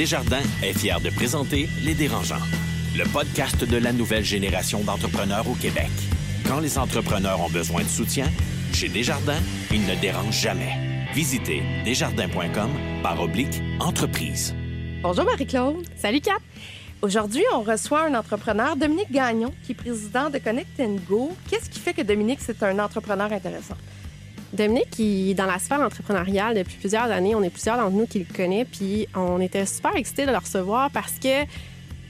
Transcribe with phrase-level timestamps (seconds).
[0.00, 2.46] Desjardins est fier de présenter Les Dérangeants,
[2.96, 5.90] le podcast de la nouvelle génération d'entrepreneurs au Québec.
[6.48, 8.24] Quand les entrepreneurs ont besoin de soutien,
[8.72, 10.72] chez Desjardins, ils ne dérangent jamais.
[11.12, 12.70] Visitez desjardins.com
[13.02, 14.54] par oblique entreprise.
[15.02, 15.84] Bonjour Marie-Claude.
[15.96, 16.38] Salut Kat.
[17.02, 20.80] Aujourd'hui, on reçoit un entrepreneur, Dominique Gagnon, qui est président de Connect
[21.10, 21.32] Go.
[21.50, 23.76] Qu'est-ce qui fait que Dominique, c'est un entrepreneur intéressant?
[24.52, 28.06] Dominique, qui est dans la sphère entrepreneuriale depuis plusieurs années, on est plusieurs d'entre nous
[28.06, 31.46] qui le connaissent, puis on était super excités de le recevoir parce que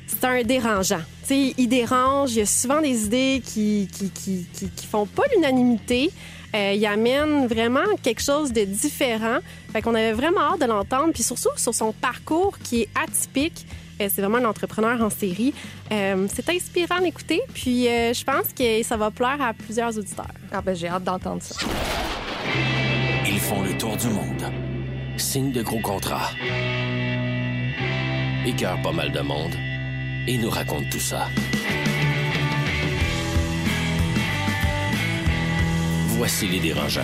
[0.06, 1.02] c'est un dérangeant.
[1.22, 5.22] sais, il dérange, il y a souvent des idées qui qui, qui, qui, font pas
[5.34, 6.10] l'unanimité.
[6.54, 9.38] Euh, il amène vraiment quelque chose de différent.
[9.72, 13.66] Fait qu'on avait vraiment hâte de l'entendre, puis surtout sur son parcours qui est atypique.
[14.00, 15.54] Euh, c'est vraiment un entrepreneur en série.
[15.92, 20.26] Euh, c'est inspirant d'écouter, puis je pense que ça va plaire à plusieurs auditeurs.
[20.50, 21.54] Ah ben j'ai hâte d'entendre ça.
[23.26, 24.44] Ils font le tour du monde.
[25.16, 26.30] Signe de gros contrats.
[28.46, 29.54] Écœurent pas mal de monde.
[30.26, 31.28] Et nous racontent tout ça.
[36.08, 37.00] Voici les dérangeants.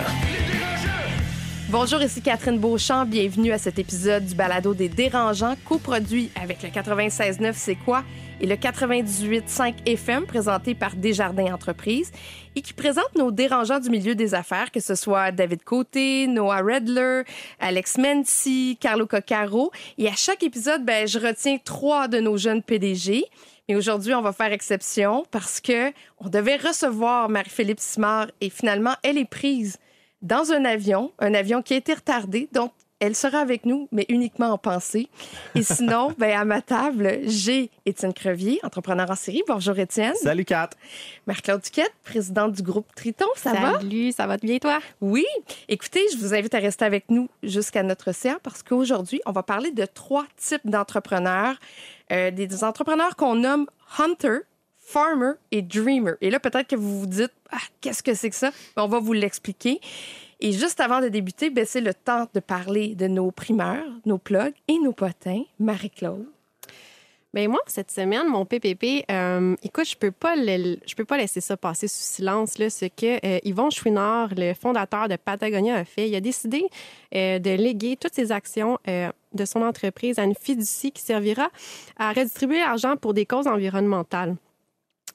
[1.69, 3.05] Bonjour, ici Catherine Beauchamp.
[3.05, 8.03] Bienvenue à cet épisode du Balado des Dérangeants, coproduit avec le 96.9 C'est quoi?
[8.39, 12.11] Et le 98.5 FM, présenté par Desjardins Entreprises,
[12.55, 16.61] et qui présente nos dérangeants du milieu des affaires, que ce soit David Côté, Noah
[16.61, 17.23] Redler,
[17.59, 19.71] Alex Mency, Carlo Coccaro.
[19.97, 23.25] Et à chaque épisode, ben, je retiens trois de nos jeunes PDG.
[23.69, 28.93] Mais aujourd'hui, on va faire exception parce que on devait recevoir Marie-Philippe Simard et finalement,
[29.03, 29.77] elle est prise
[30.21, 34.05] dans un avion, un avion qui a été retardé, donc elle sera avec nous, mais
[34.09, 35.07] uniquement en pensée.
[35.55, 39.43] Et sinon, ben, à ma table, j'ai Étienne Crevier, entrepreneur en série.
[39.47, 40.15] Bonjour Étienne.
[40.15, 40.69] Salut Kat.
[41.27, 43.27] Marc-Claude Duquette, présidente du groupe Triton.
[43.35, 43.79] Ça va?
[43.79, 44.79] Salut, ça va bien toi?
[45.01, 45.25] Oui.
[45.67, 49.43] Écoutez, je vous invite à rester avec nous jusqu'à notre océan parce qu'aujourd'hui, on va
[49.43, 51.55] parler de trois types d'entrepreneurs.
[52.11, 53.67] Euh, des entrepreneurs qu'on nomme
[53.99, 54.39] Hunter,
[54.77, 56.15] Farmer et Dreamer.
[56.21, 58.51] Et là, peut-être que vous vous dites, ah, qu'est-ce que c'est que ça?
[58.75, 59.81] Ben, on va vous l'expliquer.
[60.39, 64.17] Et juste avant de débuter, ben, c'est le temps de parler de nos primeurs, nos
[64.17, 65.43] plugs et nos potins.
[65.59, 66.25] Marie-Claude.
[67.33, 71.87] Bien, moi, cette semaine, mon PPP, euh, écoute, je peux peux pas laisser ça passer
[71.87, 72.57] sous silence.
[72.57, 76.07] Là, ce que euh, Yvon Chouinard, le fondateur de Patagonia, a fait.
[76.07, 76.65] Il a décidé
[77.13, 81.49] euh, de léguer toutes ses actions de son entreprise à une fiducie qui servira
[81.97, 84.35] à redistribuer l'argent pour des causes environnementales.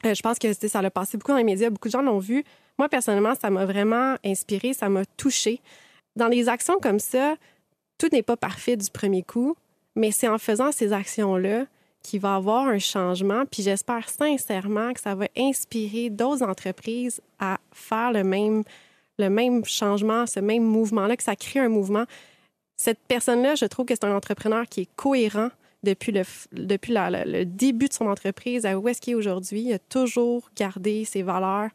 [0.05, 2.19] Euh, je pense que ça a passé beaucoup dans les médias, beaucoup de gens l'ont
[2.19, 2.45] vu.
[2.83, 5.61] Moi, personnellement, ça m'a vraiment inspiré, ça m'a touché.
[6.17, 7.37] Dans des actions comme ça,
[7.97, 9.55] tout n'est pas parfait du premier coup,
[9.95, 11.67] mais c'est en faisant ces actions-là
[12.03, 13.45] qu'il va avoir un changement.
[13.49, 18.65] Puis j'espère sincèrement que ça va inspirer d'autres entreprises à faire le même,
[19.17, 22.07] le même changement, ce même mouvement-là, que ça crée un mouvement.
[22.77, 25.51] Cette personne-là, je trouve que c'est un entrepreneur qui est cohérent,
[25.85, 29.63] depuis le, depuis le début de son entreprise à où est-ce qu'il est aujourd'hui.
[29.63, 31.71] Il a toujours gardé ses valeurs.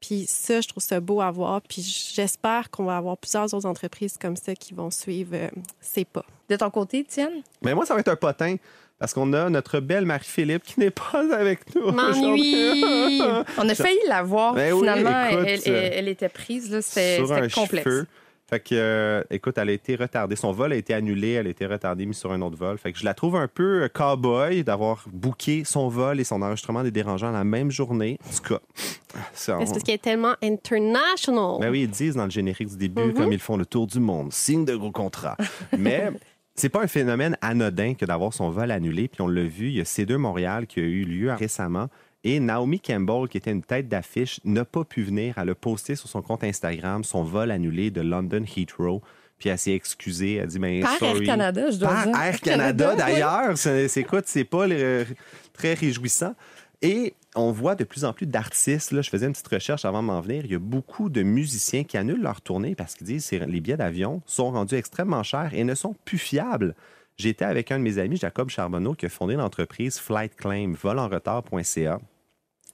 [0.00, 1.60] Puis ça, je trouve ça beau à voir.
[1.62, 1.82] Puis
[2.14, 5.48] j'espère qu'on va avoir plusieurs autres entreprises comme ça qui vont suivre euh,
[5.80, 6.24] ses pas.
[6.48, 7.42] De ton côté, Tienne?
[7.62, 8.56] Mais moi, ça va être un potin.
[8.98, 11.90] Parce qu'on a notre belle Marie-Philippe qui n'est pas avec nous.
[11.90, 13.22] M'ennuie!
[13.56, 14.54] On a failli la voir.
[14.54, 16.78] Ben Finalement, elle, elle, était prise.
[16.80, 18.04] C'était complexe.
[18.50, 20.34] Fait que, euh, écoute, elle a été retardée.
[20.34, 22.78] Son vol a été annulé, elle a été retardée, mise sur un autre vol.
[22.78, 26.42] Fait que je la trouve un peu euh, cow-boy d'avoir booké son vol et son
[26.42, 28.18] enregistrement des dérangeants la même journée.
[28.26, 28.60] En tout cas,
[29.32, 31.60] c'est parce qu'elle est tellement international.
[31.60, 33.14] Ben oui, ils disent dans le générique du début, mm-hmm.
[33.14, 35.36] comme ils font le tour du monde, signe de gros contrat.
[35.78, 36.10] Mais
[36.56, 39.06] c'est pas un phénomène anodin que d'avoir son vol annulé.
[39.06, 41.88] Puis on l'a vu, il y a C2 Montréal qui a eu lieu récemment.
[42.22, 45.34] Et Naomi Campbell, qui était une tête d'affiche, n'a pas pu venir.
[45.38, 49.02] Elle a posté sur son compte Instagram son vol annulé de London Heathrow.
[49.38, 50.34] Puis elle s'est excusée.
[50.34, 52.20] Elle a dit, mais Par Air Canada, je dois Par dire.
[52.20, 53.56] Air Canada, d'ailleurs.
[53.56, 54.66] C'est quoi, c'est pas
[55.54, 56.34] très réjouissant.
[56.82, 58.92] Et on voit de plus en plus d'artistes.
[58.92, 60.44] Là, je faisais une petite recherche avant de m'en venir.
[60.44, 63.60] Il y a beaucoup de musiciens qui annulent leur tournée parce qu'ils disent que les
[63.60, 66.74] billets d'avion sont rendus extrêmement chers et ne sont plus fiables.
[67.20, 72.00] J'étais avec un de mes amis, Jacob Charbonneau, qui a fondé l'entreprise Flight Claim, volenretard.ca.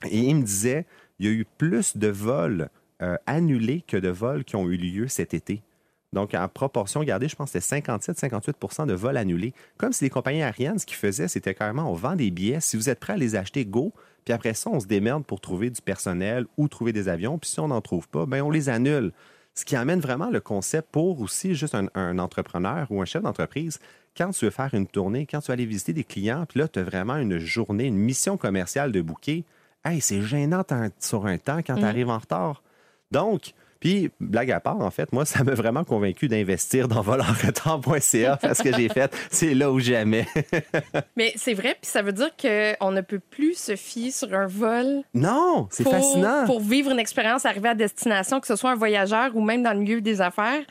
[0.09, 0.87] Et il me disait,
[1.19, 2.69] il y a eu plus de vols
[3.03, 5.65] euh, annulés que de vols qui ont eu lieu cet été.
[6.13, 9.53] Donc, en proportion, regardez, je pense que c'était 57-58% de vols annulés.
[9.79, 12.61] Comme si les compagnies aériennes, ce qu'ils faisaient, c'était carrément, on vend des billets.
[12.61, 13.93] Si vous êtes prêt à les acheter, go.
[14.25, 17.37] Puis après ça, on se démerde pour trouver du personnel ou trouver des avions.
[17.37, 19.11] Puis si on n'en trouve pas, ben on les annule.
[19.59, 23.79] Ce qui amène vraiment le concept pour aussi juste un, entrepreneur ou un chef d'entreprise.
[24.15, 26.69] Quand tu veux faire une tournée, quand tu vas aller visiter des clients, puis là,
[26.69, 29.45] tu as vraiment une journée, une mission commerciale de bouquet,
[29.85, 30.63] hey, c'est gênant
[31.01, 31.85] sur un temps quand tu mm.
[31.85, 32.63] arrives en retard.
[33.11, 33.55] Donc,
[33.87, 38.61] Puis, blague à part, en fait, moi, ça m'a vraiment convaincu d'investir dans volanretard.ca parce
[38.61, 40.27] que j'ai fait, c'est là où jamais.
[41.17, 44.49] Mais c'est vrai, puis ça veut dire qu'on ne peut plus se fier sur un
[44.49, 45.03] vol.
[45.15, 46.47] non, c'est fascinant.
[46.47, 49.73] Pour vivre une expérience arrivée à destination, que ce soit un voyageur ou même dans
[49.73, 50.65] le milieu des affaires.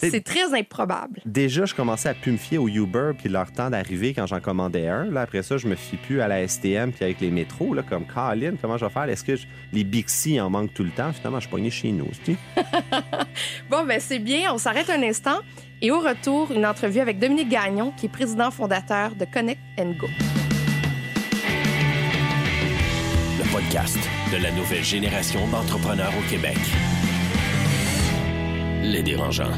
[0.00, 1.20] C'est- très improbable.
[1.26, 4.38] Déjà, je commençais à plus me fier au Uber puis leur temps d'arrivée quand j'en
[4.38, 5.06] commandais un.
[5.06, 7.82] Là, après ça, je me fie plus à la STM puis avec les métros, là,
[7.82, 9.08] comme Colin, comment je vais faire?
[9.08, 11.12] Est-ce que je- les Bixi en manquent tout le temps?
[11.12, 12.06] Finalement, je suis pogné chez nous.
[12.12, 12.36] c'est-tu?
[13.70, 14.52] Bon, ben c'est bien.
[14.54, 15.40] On s'arrête un instant.
[15.82, 19.94] Et au retour, une entrevue avec Dominique Gagnon, qui est président fondateur de Connect and
[19.98, 20.06] Go.
[23.38, 23.98] Le podcast
[24.32, 26.56] de la nouvelle génération d'entrepreneurs au Québec.
[28.90, 29.52] Les dérangeants.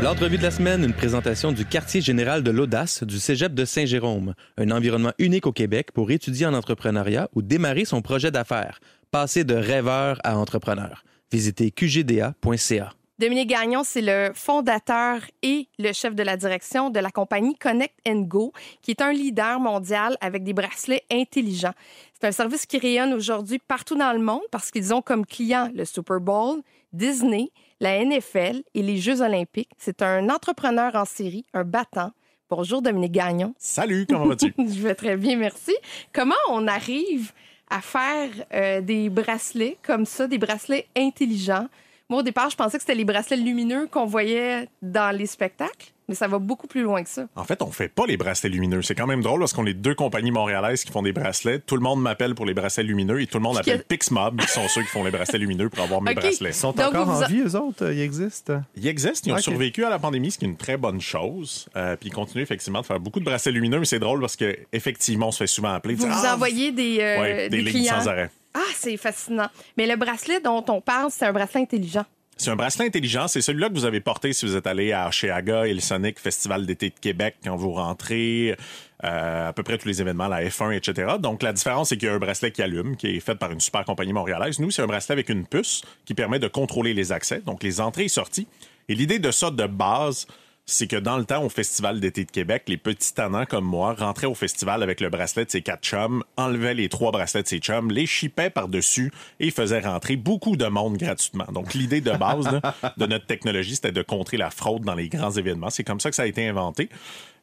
[0.00, 4.34] L'entrevue de la semaine, une présentation du quartier général de l'audace du Cégep de Saint-Jérôme,
[4.58, 8.78] un environnement unique au Québec pour étudier en entrepreneuriat ou démarrer son projet d'affaires,
[9.10, 11.02] passer de rêveur à entrepreneur.
[11.32, 12.92] Visitez qgda.ca.
[13.18, 17.98] Dominique Gagnon, c'est le fondateur et le chef de la direction de la compagnie Connect
[18.06, 18.52] Go,
[18.82, 21.74] qui est un leader mondial avec des bracelets intelligents.
[22.12, 25.70] C'est un service qui rayonne aujourd'hui partout dans le monde parce qu'ils ont comme clients
[25.74, 26.60] le Super Bowl,
[26.92, 27.50] Disney,
[27.80, 29.70] la NFL et les Jeux olympiques.
[29.78, 32.12] C'est un entrepreneur en série, un battant.
[32.50, 33.54] Bonjour Dominique Gagnon.
[33.58, 34.54] Salut, comment vas-tu?
[34.58, 35.74] Je vais très bien, merci.
[36.12, 37.32] Comment on arrive
[37.70, 41.68] à faire euh, des bracelets comme ça, des bracelets intelligents?
[42.10, 45.92] Moi, au départ, je pensais que c'était les bracelets lumineux qu'on voyait dans les spectacles,
[46.06, 47.24] mais ça va beaucoup plus loin que ça.
[47.34, 48.82] En fait, on fait pas les bracelets lumineux.
[48.82, 51.60] C'est quand même drôle parce qu'on est deux compagnies montréalaises qui font des bracelets.
[51.60, 54.38] Tout le monde m'appelle pour les bracelets lumineux et tout le monde appelle que- Pixmob,
[54.38, 56.50] qui sont ceux qui font les bracelets lumineux pour avoir mes bracelets.
[56.50, 57.90] Ils sont Donc, encore vous- en vie, eux autres?
[57.90, 58.60] Ils existent?
[58.76, 61.68] Ils existent, ils ont survécu à la pandémie, ce qui est une très bonne chose.
[61.74, 64.36] Euh, puis ils continuent effectivement de faire beaucoup de bracelets lumineux, mais c'est drôle parce
[64.36, 65.94] que effectivement, on se fait souvent appeler.
[65.94, 68.00] Vous dire, vous Ah, envoyez des, euh, ouais, des, des lignes clients.
[68.02, 68.30] sans arrêt.
[68.54, 69.48] Ah, c'est fascinant.
[69.76, 72.04] Mais le bracelet dont on parle, c'est un bracelet intelligent.
[72.36, 73.28] C'est un bracelet intelligent.
[73.28, 75.80] C'est celui-là que vous avez porté si vous êtes allé à Archeaga et le
[76.16, 78.56] Festival d'été de Québec quand vous rentrez,
[79.04, 81.14] euh, à peu près tous les événements, la F1, etc.
[81.20, 83.52] Donc, la différence, c'est qu'il y a un bracelet qui allume, qui est fait par
[83.52, 84.58] une super compagnie montréalaise.
[84.58, 87.80] Nous, c'est un bracelet avec une puce qui permet de contrôler les accès, donc les
[87.80, 88.48] entrées et sorties.
[88.88, 90.26] Et l'idée de ça de base,
[90.66, 93.94] c'est que dans le temps, au Festival d'été de Québec, les petits tannants comme moi
[93.94, 97.48] rentraient au festival avec le bracelet de ses quatre chums, enlevaient les trois bracelets de
[97.48, 101.46] ses chums, les chipaient par-dessus et faisaient rentrer beaucoup de monde gratuitement.
[101.52, 105.08] Donc, l'idée de base là, de notre technologie, c'était de contrer la fraude dans les
[105.08, 105.68] grands événements.
[105.68, 106.88] C'est comme ça que ça a été inventé.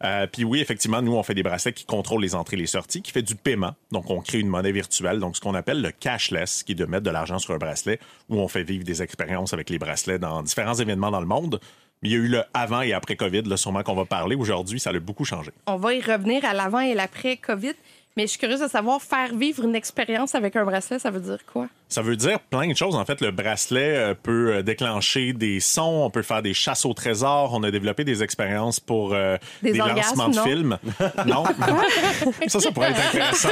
[0.04, 2.66] Euh, Puis oui, effectivement, nous, on fait des bracelets qui contrôlent les entrées et les
[2.66, 3.76] sorties, qui fait du paiement.
[3.92, 6.86] Donc, on crée une monnaie virtuelle, donc ce qu'on appelle le cashless, qui est de
[6.86, 10.18] mettre de l'argent sur un bracelet, où on fait vivre des expériences avec les bracelets
[10.18, 11.60] dans différents événements dans le monde.
[12.04, 14.36] Il y a eu le avant et après COVID, là, sûrement qu'on va parler.
[14.36, 15.52] Aujourd'hui, ça a beaucoup changé.
[15.68, 17.74] On va y revenir à l'avant et l'après COVID.
[18.18, 21.22] Mais je suis curieuse de savoir, faire vivre une expérience avec un bracelet, ça veut
[21.22, 21.68] dire quoi?
[21.88, 22.96] Ça veut dire plein de choses.
[22.96, 26.86] En fait, le bracelet euh, peut euh, déclencher des sons, on peut faire des chasses
[26.86, 30.44] au trésor, on a développé des expériences pour euh, Des des, orgasmes, lancements de non?
[30.44, 30.78] films.
[31.26, 31.44] non.
[32.48, 33.50] ça, ça pourrait être intéressant.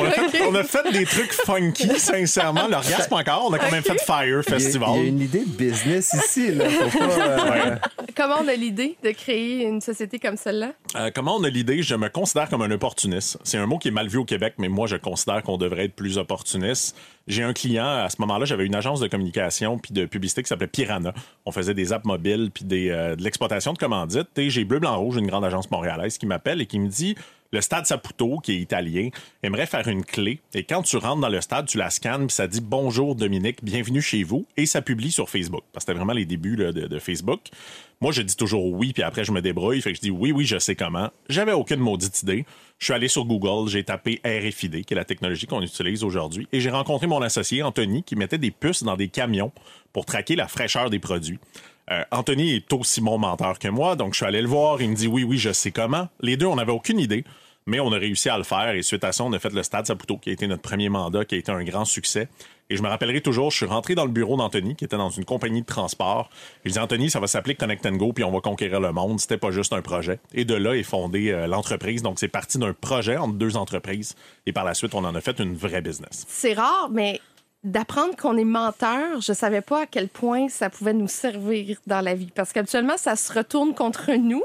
[0.00, 2.68] On a, fait, on a fait des trucs funky, sincèrement.
[2.68, 4.90] L'orgasme encore, on a quand même fait Fire Il y, a, Festival.
[4.94, 6.52] il y a une idée de business ici.
[6.52, 6.68] Là.
[6.68, 7.76] Faut pas, euh,
[8.16, 10.72] Comment on a l'idée de créer une société comme celle-là?
[10.96, 11.82] Euh, comment on a l'idée?
[11.82, 13.38] Je me considère comme un opportuniste.
[13.42, 15.84] C'est un mot qui est mal vu au Québec, mais moi, je considère qu'on devrait
[15.84, 16.96] être plus opportuniste.
[17.28, 20.48] J'ai un client, à ce moment-là, j'avais une agence de communication puis de publicité qui
[20.48, 21.14] s'appelait Piranha.
[21.46, 24.36] On faisait des apps mobiles puis des, euh, de l'exploitation de commandites.
[24.38, 27.14] Et j'ai Bleu, Blanc, Rouge, une grande agence montréalaise, qui m'appelle et qui me dit
[27.52, 29.10] le stade Saputo, qui est italien,
[29.42, 30.40] aimerait faire une clé.
[30.54, 33.62] Et quand tu rentres dans le stade, tu la scannes, puis ça dit Bonjour Dominique,
[33.62, 34.46] bienvenue chez vous.
[34.56, 35.62] Et ça publie sur Facebook.
[35.72, 37.50] Parce que c'était vraiment les débuts de Facebook.
[38.02, 39.80] Moi, je dis toujours oui, puis après, je me débrouille.
[39.80, 41.10] Fait que je dis oui, oui, je sais comment.
[41.28, 42.44] J'avais aucune maudite idée.
[42.80, 46.48] Je suis allé sur Google, j'ai tapé RFID, qui est la technologie qu'on utilise aujourd'hui,
[46.50, 49.52] et j'ai rencontré mon associé, Anthony, qui mettait des puces dans des camions
[49.92, 51.38] pour traquer la fraîcheur des produits.
[51.92, 54.82] Euh, Anthony est aussi mon menteur que moi, donc je suis allé le voir.
[54.82, 56.08] Il me dit oui, oui, je sais comment.
[56.20, 57.22] Les deux, on n'avait aucune idée,
[57.66, 58.74] mais on a réussi à le faire.
[58.74, 60.88] Et suite à ça, on a fait le Stade Saputo, qui a été notre premier
[60.88, 62.26] mandat, qui a été un grand succès.
[62.72, 65.10] Et je me rappellerai toujours, je suis rentré dans le bureau d'Anthony, qui était dans
[65.10, 66.30] une compagnie de transport.
[66.64, 69.20] Je dis Anthony, ça va s'appeler Connect Go, puis on va conquérir le monde.
[69.20, 70.20] C'était pas juste un projet.
[70.32, 72.00] Et de là est fondée euh, l'entreprise.
[72.00, 74.14] Donc c'est parti d'un projet entre deux entreprises.
[74.46, 76.24] Et par la suite, on en a fait une vraie business.
[76.28, 77.20] C'est rare, mais
[77.62, 82.00] d'apprendre qu'on est menteur, je savais pas à quel point ça pouvait nous servir dans
[82.00, 82.30] la vie.
[82.34, 84.42] Parce qu'habituellement, ça se retourne contre nous.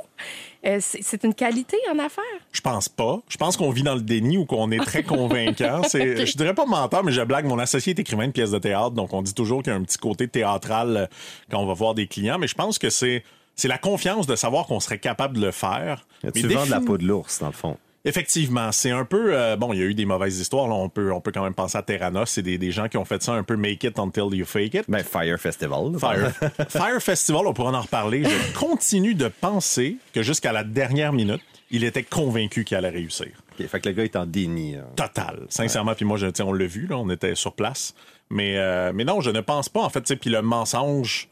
[0.68, 2.24] Euh, c'est une qualité en affaires?
[2.52, 3.20] Je pense pas.
[3.30, 5.84] Je pense qu'on vit dans le déni ou qu'on est très convaincant.
[5.88, 7.46] C'est, Je dirais pas menteur, mais je blague.
[7.46, 9.80] Mon associé est écrivain de pièces de théâtre, donc on dit toujours qu'il y a
[9.80, 11.06] un petit côté théâtral euh,
[11.50, 12.38] quand on va voir des clients.
[12.38, 13.24] Mais je pense que c'est
[13.56, 16.06] c'est la confiance de savoir qu'on serait capable de le faire.
[16.22, 17.78] tu Mais vends de la peau de l'ours, dans le fond.
[18.08, 19.74] Effectivement, c'est un peu euh, bon.
[19.74, 20.68] Il y a eu des mauvaises histoires.
[20.68, 22.26] Là, on peut on peut quand même penser à Terrana.
[22.26, 24.76] C'est des, des gens qui ont fait ça un peu make it until you fake
[24.76, 24.86] it.
[24.88, 26.00] Ben, Fire Festival.
[26.00, 26.32] Fire,
[26.70, 28.24] Fire Festival, on pourra en reparler.
[28.24, 33.28] Je continue de penser que jusqu'à la dernière minute, il était convaincu qu'il allait réussir.
[33.58, 34.76] Fait que le gars est en déni.
[34.76, 34.84] là.
[34.96, 35.94] Total, sincèrement.
[35.94, 37.94] Puis moi, je, on l'a vu, là, on était sur place.
[38.30, 40.16] Mais, euh, mais non, je ne pense pas, en fait.
[40.16, 41.28] Puis le mensonge,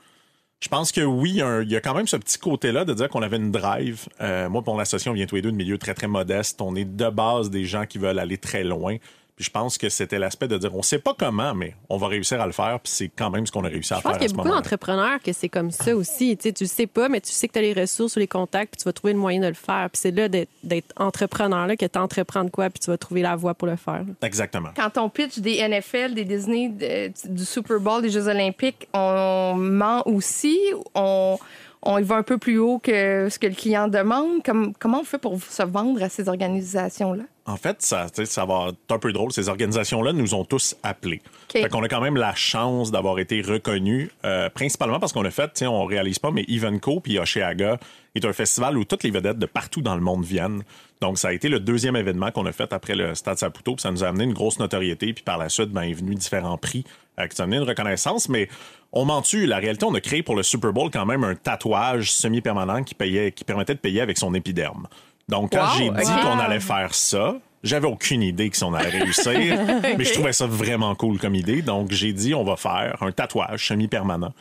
[0.62, 3.22] je pense que oui, il y a quand même ce petit côté-là de dire qu'on
[3.22, 4.08] avait une drive.
[4.22, 6.62] Euh, moi, pour l'association, on vient tous les deux de milieux très, très modestes.
[6.62, 8.98] On est de base des gens qui veulent aller très loin.
[9.36, 12.08] Puis je pense que c'était l'aspect de dire, on sait pas comment, mais on va
[12.08, 12.80] réussir à le faire.
[12.82, 14.34] Puis c'est quand même ce qu'on a réussi à Je faire pense à qu'il y
[14.34, 16.38] a beaucoup d'entrepreneurs que c'est comme ça aussi.
[16.38, 18.20] Tu sais, tu le sais pas, mais tu sais que tu as les ressources ou
[18.20, 19.90] les contacts, puis tu vas trouver le moyen de le faire.
[19.92, 22.98] Puis c'est là d'être d'être entrepreneur, là, que tu entreprends de quoi, puis tu vas
[22.98, 24.04] trouver la voie pour le faire.
[24.08, 24.14] là.
[24.28, 24.70] Exactement.
[24.76, 29.56] Quand on pitch des NFL, des Disney, de- du Super Bowl, des Jeux Olympiques, on
[29.58, 30.58] ment aussi,
[30.96, 31.38] on,
[31.86, 34.44] on y va un peu plus haut que ce que le client demande.
[34.44, 37.24] Comme, comment on fait pour se vendre à ces organisations-là?
[37.48, 39.32] En fait, ça, ça va être un peu drôle.
[39.32, 41.22] Ces organisations-là nous ont tous appelés.
[41.24, 41.62] OK.
[41.62, 45.32] Fait qu'on a quand même la chance d'avoir été reconnus, euh, principalement parce qu'on a
[45.32, 47.78] fait, on réalise pas, mais Evenco puis Osheaga
[48.16, 50.64] est un festival où toutes les vedettes de partout dans le monde viennent.
[51.02, 53.82] Donc, ça a été le deuxième événement qu'on a fait après le Stade Saputo, puis
[53.82, 56.58] ça nous a amené une grosse notoriété, puis par la suite, ben, est venu différents
[56.58, 56.86] prix
[57.20, 58.48] euh, qui nous amené une reconnaissance, mais
[58.92, 62.12] on ment La réalité, on a créé pour le Super Bowl quand même un tatouage
[62.12, 64.88] semi-permanent qui permettait de payer avec son épiderme.
[65.28, 68.76] Donc, quand Wow, j'ai dit qu'on allait faire ça, j'avais aucune idée que si on
[68.76, 69.34] allait réussir,
[69.98, 71.64] mais je trouvais ça vraiment cool comme idée.
[71.64, 74.34] Donc, j'ai dit, on va faire un tatouage semi-permanent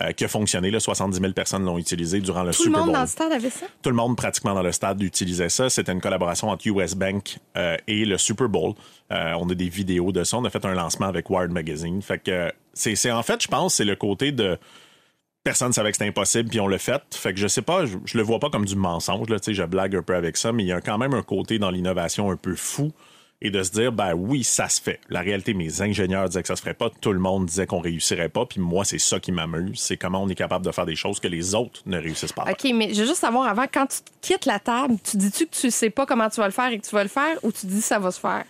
[0.00, 0.72] euh, qui a fonctionné.
[0.72, 2.94] Là, 70 000 personnes l'ont utilisé durant le Tout le Super monde Bowl.
[2.96, 3.66] dans le stade avait ça?
[3.82, 5.70] Tout le monde pratiquement dans le stade utilisait ça.
[5.70, 8.72] C'était une collaboration entre US Bank euh, et le Super Bowl.
[9.12, 10.38] Euh, on a des vidéos de ça.
[10.38, 12.02] On a fait un lancement avec Wired Magazine.
[12.02, 14.58] Fait que c'est c'est- en fait, je pense, c'est le côté de
[15.44, 17.02] personne savait que c'était impossible, puis on l'a fait.
[17.10, 19.96] Fait que je sais pas, je, le vois pas comme du mensonge, là, je blague
[19.96, 22.36] un peu avec ça, mais il y a quand même un côté dans l'innovation un
[22.36, 22.92] peu fou
[23.44, 25.00] et de se dire, ben oui, ça se fait.
[25.08, 27.80] La réalité, mes ingénieurs disaient que ça se ferait pas, tout le monde disait qu'on
[27.80, 30.86] réussirait pas, puis moi, c'est ça qui m'amuse, c'est comment on est capable de faire
[30.86, 32.44] des choses que les autres ne réussissent pas.
[32.48, 35.56] OK, mais je veux juste savoir avant, quand tu quittes la table, tu dis-tu que
[35.56, 37.50] tu sais pas comment tu vas le faire et que tu vas le faire ou
[37.50, 38.44] tu dis ça va se faire?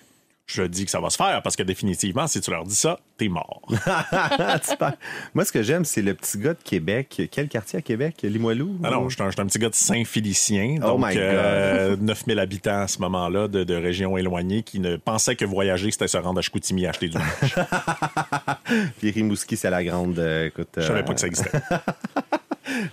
[0.54, 2.99] Je dis que ça va se faire parce que définitivement, si tu leur dis ça,
[3.16, 3.62] t'es mort.
[5.35, 7.23] Moi, ce que j'aime, c'est le petit gars de Québec.
[7.30, 8.16] Quel quartier à Québec?
[8.23, 8.76] Limoilou?
[8.85, 11.23] Ah non, un, j'étais un petit gars de Saint-Félicien, Oh donc my God.
[11.23, 15.90] euh, 9000 habitants à ce moment-là de, de régions éloignées qui ne pensaient que voyager,
[15.90, 17.54] c'était se rendre à Chicoutimi acheter du linge.
[18.99, 20.18] Puis Rimouski, c'est la grande.
[20.18, 21.50] euh, écoute, Je savais euh, pas que ça existait.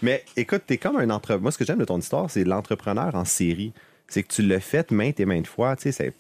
[0.02, 1.42] Mais écoute, t'es comme un entrepreneur.
[1.42, 3.74] Moi, ce que j'aime de ton histoire, c'est l'entrepreneur en série.
[4.10, 5.76] C'est que tu l'as fait maintes et maintes fois.
[5.76, 6.14] Tu sais,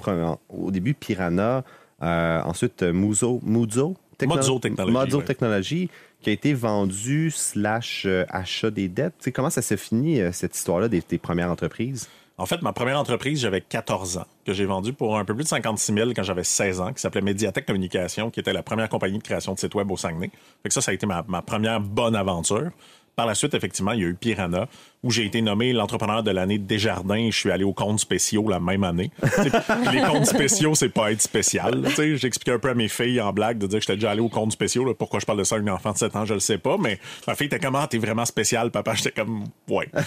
[0.49, 1.63] au début Piranha,
[2.01, 5.25] euh, ensuite euh, Muzo, Muzo, Mozo Technology, Mozo ouais.
[5.25, 5.89] Technology,
[6.21, 9.15] qui a été vendu slash euh, achat des dettes.
[9.19, 12.07] Tu sais, comment ça s'est fini, cette histoire-là, des, tes premières entreprises?
[12.37, 15.43] En fait, ma première entreprise, j'avais 14 ans, que j'ai vendue pour un peu plus
[15.43, 18.87] de 56 000 quand j'avais 16 ans, qui s'appelait Mediatek Communication, qui était la première
[18.87, 20.31] compagnie de création de sites web au Saguenay.
[20.63, 22.71] Fait que ça, ça a été ma, ma première bonne aventure.
[23.17, 24.69] Par la suite, effectivement, il y a eu Piranha,
[25.03, 28.47] où j'ai été nommé l'entrepreneur de l'année Desjardins et je suis allé aux comptes spéciaux
[28.49, 29.11] la même année.
[29.93, 31.85] Les comptes spéciaux, c'est pas être spécial.
[31.95, 34.29] J'expliquais un peu à mes filles en blague de dire que j'étais déjà allé aux
[34.29, 34.83] comptes spéciaux.
[34.83, 34.93] là.
[34.93, 36.75] Pourquoi je parle de ça à un enfant de 7 ans, je le sais pas.
[36.77, 38.93] Mais ma fille était comme, ah, t'es vraiment spécial, papa.
[38.95, 39.87] J'étais comme, ouais.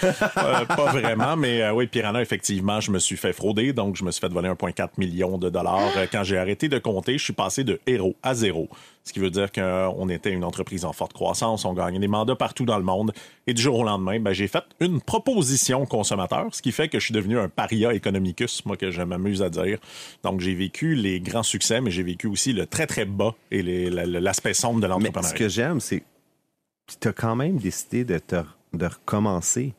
[0.42, 3.72] Euh, pas vraiment, mais euh, oui, Piranha, effectivement, je me suis fait frauder.
[3.72, 5.90] Donc, je me suis fait voler 1,4 million de dollars.
[5.96, 8.68] Euh, Quand j'ai arrêté de compter, je suis passé de héros à zéro.
[9.04, 12.36] Ce qui veut dire qu'on était une entreprise en forte croissance, on gagnait des mandats
[12.36, 13.12] partout dans le monde.
[13.46, 16.98] Et du jour au lendemain, ben, j'ai fait une proposition consommateur, ce qui fait que
[16.98, 19.78] je suis devenu un paria economicus, moi, que je m'amuse à dire.
[20.22, 23.62] Donc, j'ai vécu les grands succès, mais j'ai vécu aussi le très, très bas et
[23.90, 25.28] l'aspect sombre de Mais l'entrepreneuriat.
[25.28, 26.04] ce que j'aime, c'est que
[27.00, 29.74] tu as quand même décidé de, te, de recommencer.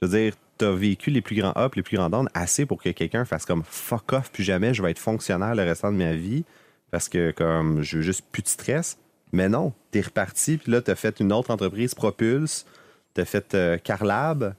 [0.00, 2.66] Je veux dire, tu as vécu les plus grands ups, les plus grands downs assez
[2.66, 5.92] pour que quelqu'un fasse comme fuck off, plus jamais, je vais être fonctionnaire le restant
[5.92, 6.44] de ma vie
[6.90, 8.98] parce que comme je veux juste plus de stress.
[9.32, 12.64] Mais non, tu es reparti, puis là, tu as fait une autre entreprise, Propulse,
[13.16, 14.54] tu as fait euh, Carlab.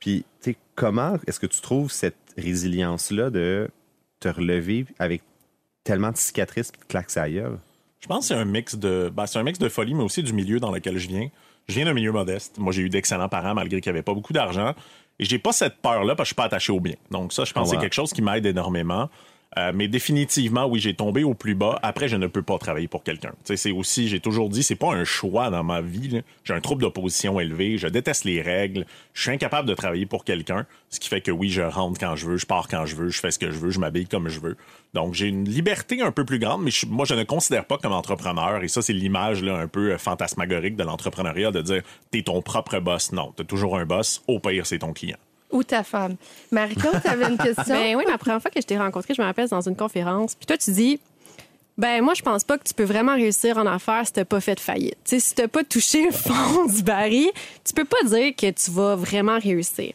[0.00, 3.68] Puis, tu sais, comment est-ce que tu trouves cette résilience-là de
[4.20, 5.22] te relever avec
[5.84, 7.58] tellement de cicatrices et de claques à gueule?
[8.00, 10.22] Je pense que c'est un mix de ben, c'est un mix de folie, mais aussi
[10.22, 11.28] du milieu dans lequel je viens.
[11.68, 12.58] Je viens d'un milieu modeste.
[12.58, 14.74] Moi, j'ai eu d'excellents parents malgré qu'il n'y avait pas beaucoup d'argent.
[15.18, 16.94] Et j'ai pas cette peur-là parce que je suis pas attaché au bien.
[17.10, 19.08] Donc ça, je pense que Ah c'est quelque chose qui m'aide énormément.
[19.58, 21.78] Euh, mais définitivement, oui, j'ai tombé au plus bas.
[21.82, 23.32] Après, je ne peux pas travailler pour quelqu'un.
[23.44, 26.22] C'est aussi, j'ai toujours dit, c'est pas un choix dans ma vie.
[26.44, 27.78] J'ai un trouble d'opposition élevé.
[27.78, 28.84] Je déteste les règles.
[29.14, 30.66] Je suis incapable de travailler pour quelqu'un.
[30.90, 33.08] Ce qui fait que oui, je rentre quand je veux, je pars quand je veux,
[33.08, 34.56] je fais ce que je veux, je m'habille comme je veux.
[34.92, 37.92] Donc, j'ai une liberté un peu plus grande, mais moi, je ne considère pas comme
[37.92, 38.62] entrepreneur.
[38.62, 42.78] Et ça, c'est l'image un peu euh, fantasmagorique de l'entrepreneuriat de dire, t'es ton propre
[42.78, 43.12] boss.
[43.12, 44.22] Non, t'as toujours un boss.
[44.26, 45.18] Au pire, c'est ton client.
[45.52, 46.16] Ou ta femme.
[46.50, 47.74] Marie-Claude, tu avais une question?
[47.74, 50.34] Ben oui, la première fois que je t'ai rencontré, je me rappelle, dans une conférence.
[50.34, 50.98] Puis toi, tu dis,
[51.78, 54.40] ben moi, je pense pas que tu peux vraiment réussir en affaires si t'as pas
[54.40, 54.96] fait de faillite.
[55.04, 57.30] Tu sais, si t'as pas touché le fond du baril,
[57.64, 59.92] tu peux pas dire que tu vas vraiment réussir.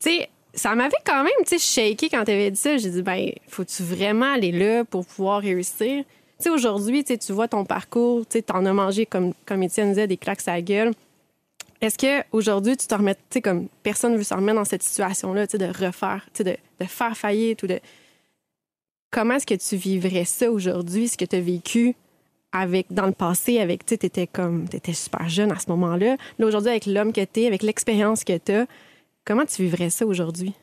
[0.00, 2.76] Tu sais, ça m'avait quand même, tu sais, shaké quand t'avais dit ça.
[2.78, 6.04] J'ai dit, ben, faut-tu vraiment aller là pour pouvoir réussir?
[6.38, 9.90] Tu sais, aujourd'hui, tu vois ton parcours, tu sais, t'en as mangé, comme, comme Étienne
[9.90, 10.92] disait, des claques à la gueule.
[11.84, 14.82] Est-ce que aujourd'hui tu te remets, tu sais, comme personne veut se remettre dans cette
[14.82, 17.78] situation-là, tu sais, de refaire, tu sais, de, faire faillite ou de.
[19.10, 21.94] Comment est-ce que tu vivrais ça aujourd'hui, ce que tu as vécu
[22.52, 26.16] avec, dans le passé, avec, tu sais, t'étais comme, t'étais super jeune à ce moment-là.
[26.38, 28.64] Là, aujourd'hui, avec l'homme que t'es, avec l'expérience que t'as,
[29.26, 30.54] comment tu vivrais ça aujourd'hui?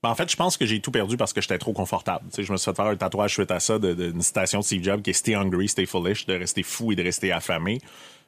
[0.00, 2.26] Ben, en fait, je pense que j'ai tout perdu parce que j'étais trop confortable.
[2.28, 4.64] Tu sais, je me suis fait faire un tatouage suite à ça d'une citation de
[4.64, 7.80] Steve Jobs qui est Stay hungry, stay foolish, de rester fou et de rester affamé.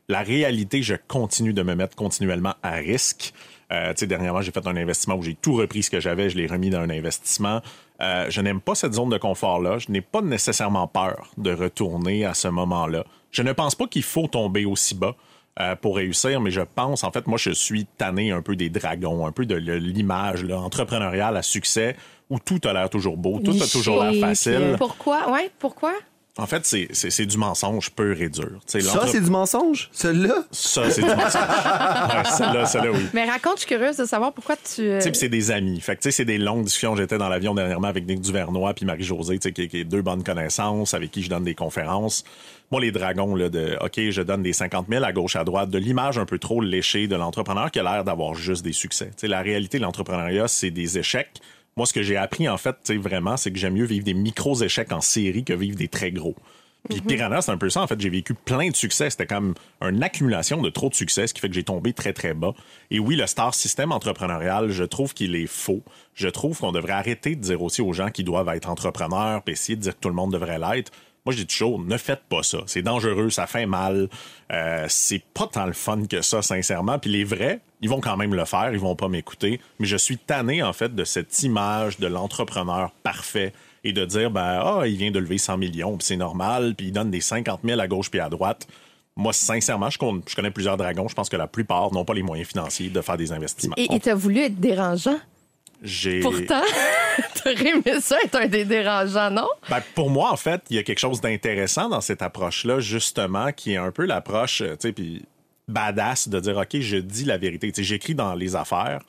[0.09, 3.33] La réalité, je continue de me mettre continuellement à risque.
[3.73, 6.29] Euh, tu sais, dernièrement, j'ai fait un investissement où j'ai tout repris ce que j'avais,
[6.29, 7.63] je l'ai remis dans un investissement.
[8.01, 9.79] Euh, je n'aime pas cette zone de confort-là.
[9.79, 13.05] Je n'ai pas nécessairement peur de retourner à ce moment-là.
[13.31, 15.17] Je ne pense pas qu'il faut tomber aussi bas.
[15.61, 18.71] Euh, pour réussir, mais je pense, en fait, moi, je suis tanné un peu des
[18.71, 21.95] dragons, un peu de l'image entrepreneuriale à succès
[22.29, 24.75] où tout a l'air toujours beau, tout a toujours l'air facile.
[24.79, 25.31] Pourquoi?
[25.31, 25.93] Ouais, pourquoi?
[26.37, 28.59] En fait, c'est- c'est c'est du mensonge pur et dur.
[28.67, 29.89] Ça, c'est du mensonge?
[29.93, 30.45] Celui-là?
[30.51, 31.35] Ça, c'est du mensonge.
[31.35, 33.07] ouais, celle-là, celle-là, oui.
[33.13, 34.81] Mais raconte, je suis curieuse de savoir pourquoi tu.
[34.83, 35.81] euh, Tu sais, c'est des amis.
[35.81, 36.97] Fait que, tu sais, c'est des longues discussions.
[36.97, 40.03] J'étais dans l'avion dernièrement avec Nick Duvernois puis Marie-Josée, tu sais, qui, qui est deux
[40.03, 42.25] bonnes connaissances, avec qui je donne des conférences.
[42.73, 45.71] Moi, les dragons, là, de OK, je donne des 50 000 à gauche, à droite,
[45.71, 49.07] de l'image un peu trop léchée de l'entrepreneur qui a l'air d'avoir juste des succès.
[49.07, 51.41] Tu sais, la réalité de l'entrepreneuriat, c'est des échecs.
[51.77, 54.05] Moi, ce que j'ai appris, en fait, tu sais, vraiment, c'est que j'aime mieux vivre
[54.05, 56.37] des micros échecs en série que vivre des très gros.
[56.89, 57.81] Puis Piranha, c'est un peu ça.
[57.81, 59.09] En fait, j'ai vécu plein de succès.
[59.09, 62.13] C'était comme une accumulation de trop de succès, ce qui fait que j'ai tombé très,
[62.13, 62.53] très bas.
[62.91, 65.83] Et oui, le star système entrepreneurial, je trouve qu'il est faux.
[66.15, 69.55] Je trouve qu'on devrait arrêter de dire aussi aux gens qui doivent être entrepreneurs, puis
[69.55, 70.93] essayer de dire que tout le monde devrait l'être.
[71.25, 72.59] Moi, je dis toujours, ne faites pas ça.
[72.67, 74.09] C'est dangereux, ça fait mal.
[74.53, 76.99] Euh, c'est pas tant le fun que ça, sincèrement.
[76.99, 79.59] Puis les vrais, ils vont quand même le faire, ils vont pas m'écouter.
[79.79, 83.55] Mais je suis tanné, en fait, de cette image de l'entrepreneur parfait
[83.85, 86.89] et de dire, ben, ah, il vient de lever 100 millions, puis c'est normal, puis
[86.89, 88.67] il donne des 50 000 à gauche puis à droite.
[89.17, 91.09] Moi, sincèrement, je connais, plusieurs dragons.
[91.09, 93.77] Je pense que la plupart n'ont pas les moyens financiers de faire des investissements.
[93.77, 95.19] Et et t'as voulu être dérangeant?
[95.85, 96.21] J'ai...
[96.21, 96.63] Pourtant,
[97.45, 99.49] t'aurais aimé ça être un des dérangeants, non?
[99.69, 103.53] Ben, pour moi, en fait, il y a quelque chose d'intéressant dans cette approche-là, justement,
[103.53, 105.23] qui est un peu l'approche, euh, tu sais, puis
[105.69, 107.71] badass de dire, OK, je dis la vérité.
[107.71, 109.01] Tu sais, j'écris dans les affaires.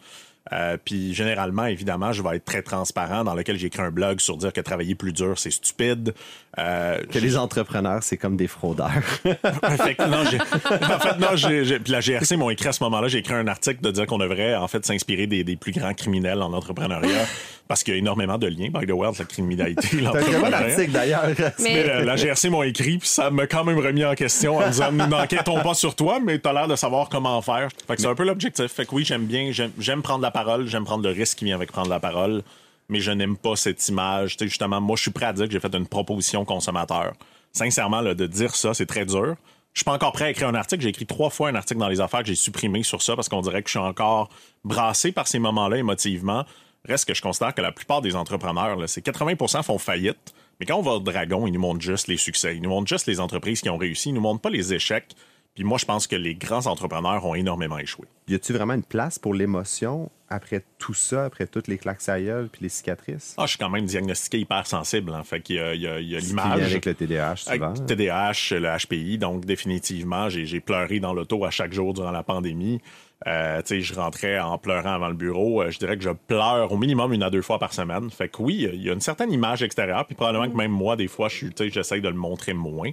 [0.54, 4.38] Euh, puis généralement, évidemment, je vais être très transparent dans lequel j'écris un blog sur
[4.38, 6.14] dire que travailler plus dur, c'est stupide.
[6.58, 8.92] Euh, Que les entrepreneurs, c'est comme des fraudeurs.
[9.24, 12.72] fait que non, j'ai- en fait, non, j'ai, j'ai- puis la GRC m'ont écrit à
[12.74, 15.56] ce moment-là, j'ai écrit un article de dire qu'on devrait, en fait, s'inspirer des, des
[15.56, 17.26] plus grands criminels en entrepreneuriat
[17.68, 20.06] parce qu'il y a énormément de liens, by the way, entre la criminalité et C'est
[20.06, 20.58] un très bon l'entrepreneuriat.
[20.70, 21.24] article, d'ailleurs.
[21.60, 24.68] Mais euh, la GRC m'ont écrit, puis ça m'a quand même remis en question en
[24.70, 27.70] disant Nous n'enquêtons pas sur toi, mais t'as l'air de savoir comment faire.
[27.88, 28.68] Fait que c'est un peu l'objectif.
[28.68, 31.46] Fait que oui, j'aime bien, j'aime, j'aime prendre la parole, j'aime prendre le risque qui
[31.46, 32.44] vient avec prendre la parole,
[32.90, 34.36] mais je n'aime pas cette image.
[34.38, 37.14] Justement, moi, je suis prêt à dire que j'ai fait une proposition consommateur.
[37.54, 39.36] Sincèrement, de dire ça, c'est très dur.
[39.74, 40.84] Je suis pas encore prêt à écrire un article.
[40.84, 43.30] J'ai écrit trois fois un article dans les affaires que j'ai supprimé sur ça parce
[43.30, 44.30] qu'on dirait que je suis encore
[44.66, 46.46] brassé par ces moments-là émotivement.
[46.84, 50.34] Reste que je considère que la plupart des entrepreneurs, c'est 80% font faillite.
[50.60, 52.56] Mais quand on va au Dragon, ils nous montrent juste les succès.
[52.58, 54.10] Ils nous montrent juste les entreprises qui ont réussi.
[54.10, 55.16] Ils nous montrent pas les échecs.
[55.56, 58.06] Puis moi, je pense que les grands entrepreneurs ont énormément échoué.
[58.28, 62.20] Y a-tu vraiment une place pour l'émotion après tout ça, après toutes les claques à
[62.20, 63.36] gueule puis les cicatrices?
[63.38, 65.14] Ah, je suis quand même diagnostiqué hypersensible.
[65.14, 65.24] Hein.
[65.24, 66.62] Fait qu'il y a, l'image.
[66.62, 67.68] avec le TDAH, souvent.
[67.68, 72.24] Avec TDAH, le HPI, donc définitivement, j'ai pleuré dans l'auto à chaque jour durant la
[72.24, 72.82] pandémie.
[73.26, 75.62] Euh, tu sais, je rentrais en pleurant avant le bureau.
[75.62, 78.10] Euh, je dirais que je pleure au minimum une à deux fois par semaine.
[78.12, 80.98] Fait que oui, il y a une certaine image extérieure, puis probablement que même moi,
[80.98, 82.92] des fois, je suis, tu sais, j'essaie de le montrer moins.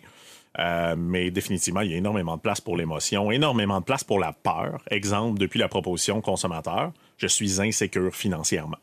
[0.58, 4.18] Euh, mais définitivement, il y a énormément de place pour l'émotion, énormément de place pour
[4.18, 4.82] la peur.
[4.90, 8.78] Exemple, depuis la proposition consommateur, je suis insécure financièrement.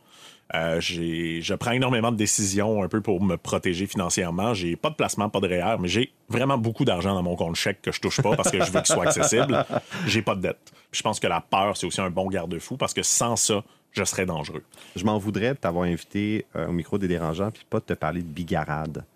[0.56, 4.56] Euh, je prends énormément de décisions un peu pour me protéger financièrement.
[4.56, 7.56] J'ai pas de placement, pas de REER, mais j'ai vraiment beaucoup d'argent dans mon compte
[7.56, 9.64] chèque que je touche pas parce que je veux qu'il soit accessible.
[10.08, 10.74] J'ai pas de dette.
[10.92, 14.04] Je pense que la peur, c'est aussi un bon garde-fou parce que sans ça, je
[14.04, 14.64] serais dangereux.
[14.96, 17.94] Je m'en voudrais de t'avoir invité euh, au micro des dérangeants puis pas de te
[17.94, 19.04] parler de bigarade.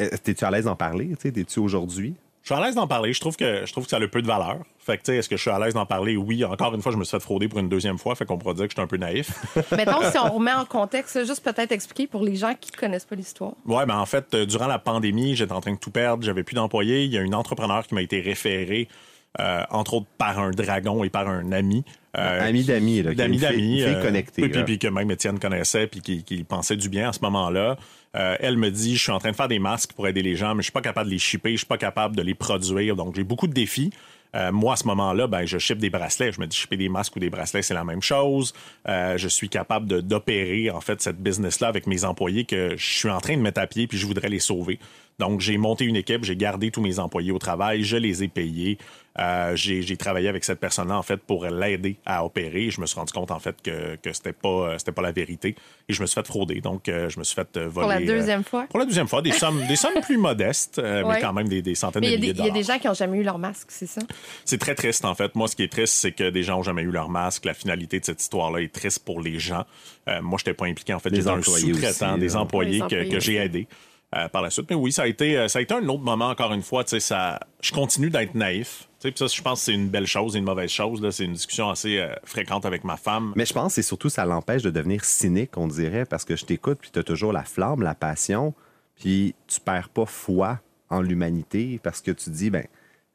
[0.00, 1.14] Euh, T'es-tu à l'aise d'en parler?
[1.16, 2.14] T'es-tu aujourd'hui?
[2.44, 3.14] Je suis à l'aise d'en parler.
[3.14, 4.58] Je trouve que je trouve que ça a peu de valeur.
[4.78, 6.14] Fait que, tu sais, est-ce que je suis à l'aise d'en parler?
[6.18, 6.44] Oui.
[6.44, 8.14] Encore une fois, je me suis fait frauder pour une deuxième fois.
[8.14, 9.32] Fait qu'on pourrait dire que je suis un peu naïf.
[9.72, 13.06] Mettons, si on remet en contexte, juste peut-être expliquer pour les gens qui ne connaissent
[13.06, 13.52] pas l'histoire.
[13.64, 16.42] Ouais, ben en fait, euh, durant la pandémie, j'étais en train de tout perdre, j'avais
[16.42, 17.04] plus d'employés.
[17.04, 18.88] Il y a une entrepreneur qui m'a été référée
[19.70, 21.84] entre autres par un dragon et par un ami.
[22.16, 23.12] Euh, Ami d'amis, là.
[23.14, 23.82] D'amis d'amis.
[23.82, 27.12] euh, connectée, Puis, puis- que même Étienne connaissait puis qui, qui pensait du bien à
[27.12, 27.76] ce moment-là.
[28.16, 30.36] Euh, elle me dit, je suis en train de faire des masques pour aider les
[30.36, 32.34] gens, mais je suis pas capable de les shipper, je suis pas capable de les
[32.34, 32.94] produire.
[32.94, 33.90] Donc, j'ai beaucoup de défis.
[34.36, 36.30] Euh, moi, à ce moment-là, ben, je ship des bracelets.
[36.32, 38.52] Je me dis, shipper des masques ou des bracelets, c'est la même chose.
[38.88, 43.10] Euh, je suis capable d'opérer, en fait, cette business-là avec mes employés que je suis
[43.10, 44.78] en train de mettre à pied puis je voudrais les sauver.
[45.18, 48.28] Donc, j'ai monté une équipe, j'ai gardé tous mes employés au travail, je les ai
[48.28, 48.78] payés.
[49.20, 52.70] Euh, j'ai travaillé avec cette personne-là, en fait, pour l'aider à opérer.
[52.70, 55.12] Je me suis rendu compte, en fait, que, que c'était pas, euh, c'était pas la
[55.12, 55.54] vérité.
[55.88, 56.60] Et je me suis fait frauder.
[56.60, 57.70] Donc, euh, je me suis fait voler.
[57.72, 58.66] Pour la euh, deuxième fois?
[58.68, 61.14] pour la deuxième fois, des sommes, des sommes plus modestes, euh, Ouais.
[61.14, 62.62] mais quand même des, des centaines Mais de des- milliers de il y a des
[62.62, 62.74] dollars.
[62.76, 64.00] gens qui n'ont jamais eu leur masque, c'est ça?
[64.44, 65.32] C'est très triste, en fait.
[65.36, 67.44] Moi, ce qui est triste, c'est que des gens n'ont jamais eu leur masque.
[67.44, 69.64] La finalité de cette histoire-là est triste pour les gens.
[70.08, 70.92] Euh, moi, je n'étais pas impliqué.
[70.92, 73.68] En fait, j'étais un employés sous-traitant, aussi, des employés Les que, employés que j'ai aidés
[74.14, 74.66] euh, par la suite.
[74.70, 76.84] Mais oui, ça a été, euh, ça a été un autre moment, encore une fois.
[76.86, 78.88] Ça, je continue d'être naïf.
[79.00, 81.06] Ça, je pense que c'est une belle chose et une mauvaise chose.
[81.10, 83.32] C'est une discussion assez euh, fréquente avec ma femme.
[83.34, 86.44] Mais je pense que surtout ça l'empêche de devenir cynique, on dirait, parce que je
[86.44, 88.54] t'écoute, puis tu as toujours la flamme, la passion,
[88.96, 92.64] puis tu perds pas foi en l'humanité parce que tu dis, ben,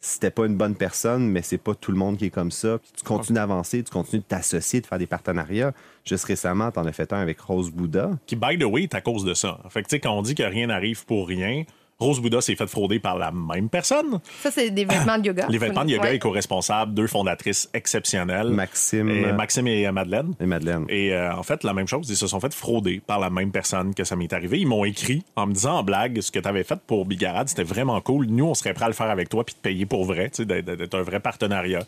[0.02, 2.78] c'était pas une bonne personne, mais c'est pas tout le monde qui est comme ça.
[2.78, 5.74] Puis tu continues d'avancer, tu continues de t'associer, de faire des partenariats.
[6.06, 8.12] Juste récemment, tu en as fait un avec Rose Bouddha.
[8.26, 9.60] qui, by the way, est à cause de ça.
[9.70, 11.64] Fait que, tu sais, quand on dit que rien n'arrive pour rien,
[12.00, 14.20] Rose Bouddha s'est fait frauder par la même personne.
[14.42, 15.48] Ça, c'est des vêtements de yoga.
[15.50, 16.16] Les vêtements de yoga Ouais.
[16.16, 18.48] éco-responsables, deux fondatrices exceptionnelles.
[18.48, 20.34] Maxime Et Maxime et euh, Madeleine.
[20.40, 20.86] et Madeleine.
[20.88, 23.52] Et euh, en fait, la même chose, ils se sont fait frauder par la même
[23.52, 24.60] personne que ça m'est arrivé.
[24.60, 27.50] Ils m'ont écrit en me disant en blague ce que tu avais fait pour Bigarade,
[27.50, 28.28] c'était vraiment cool.
[28.28, 30.38] Nous, on serait prêt à le faire avec toi puis te payer pour vrai, tu
[30.38, 31.82] sais, d'être d'être un vrai partenariat.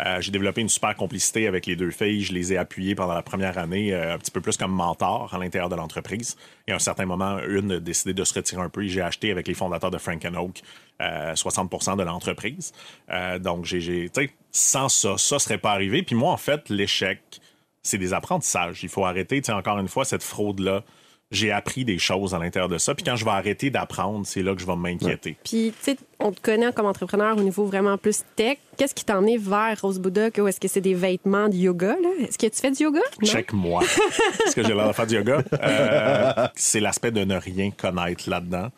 [0.00, 2.22] Euh, J'ai développé une super complicité avec les deux filles.
[2.22, 5.32] Je les ai appuyées pendant la première année, euh, un petit peu plus comme mentor
[5.32, 6.36] à l'intérieur de l'entreprise.
[6.66, 9.30] Et à un certain moment, une a décidé de se retirer un peu j'ai acheté
[9.30, 10.62] avec les fondateurs de Frank Oak
[11.00, 12.72] euh, 60 de l'entreprise.
[13.40, 14.10] Donc, j'ai,
[14.50, 16.02] sans ça, ça serait pas arrivé.
[16.02, 17.20] Puis moi, en fait, l'échec,
[17.82, 18.82] c'est des apprentissages.
[18.82, 20.82] Il faut arrêter, encore une fois, cette fraude-là.
[21.30, 22.94] J'ai appris des choses à l'intérieur de ça.
[22.94, 25.36] Puis quand je vais arrêter d'apprendre, c'est là que je vais m'inquiéter.
[25.42, 28.58] Puis, tu sais, on te connaît comme entrepreneur au niveau vraiment plus tech.
[28.76, 30.30] Qu'est-ce qui t'a emmené vers Rose Buddha?
[30.30, 31.96] que- Ou est-ce que c'est des vêtements de yoga?
[32.20, 33.00] Est-ce que tu fais du yoga?
[33.20, 33.26] Non?
[33.28, 33.82] Check-moi.
[34.46, 35.42] Est-ce que j'ai l'air de faire du yoga?
[35.60, 38.68] Euh, c'est l'aspect de ne rien connaître là-dedans.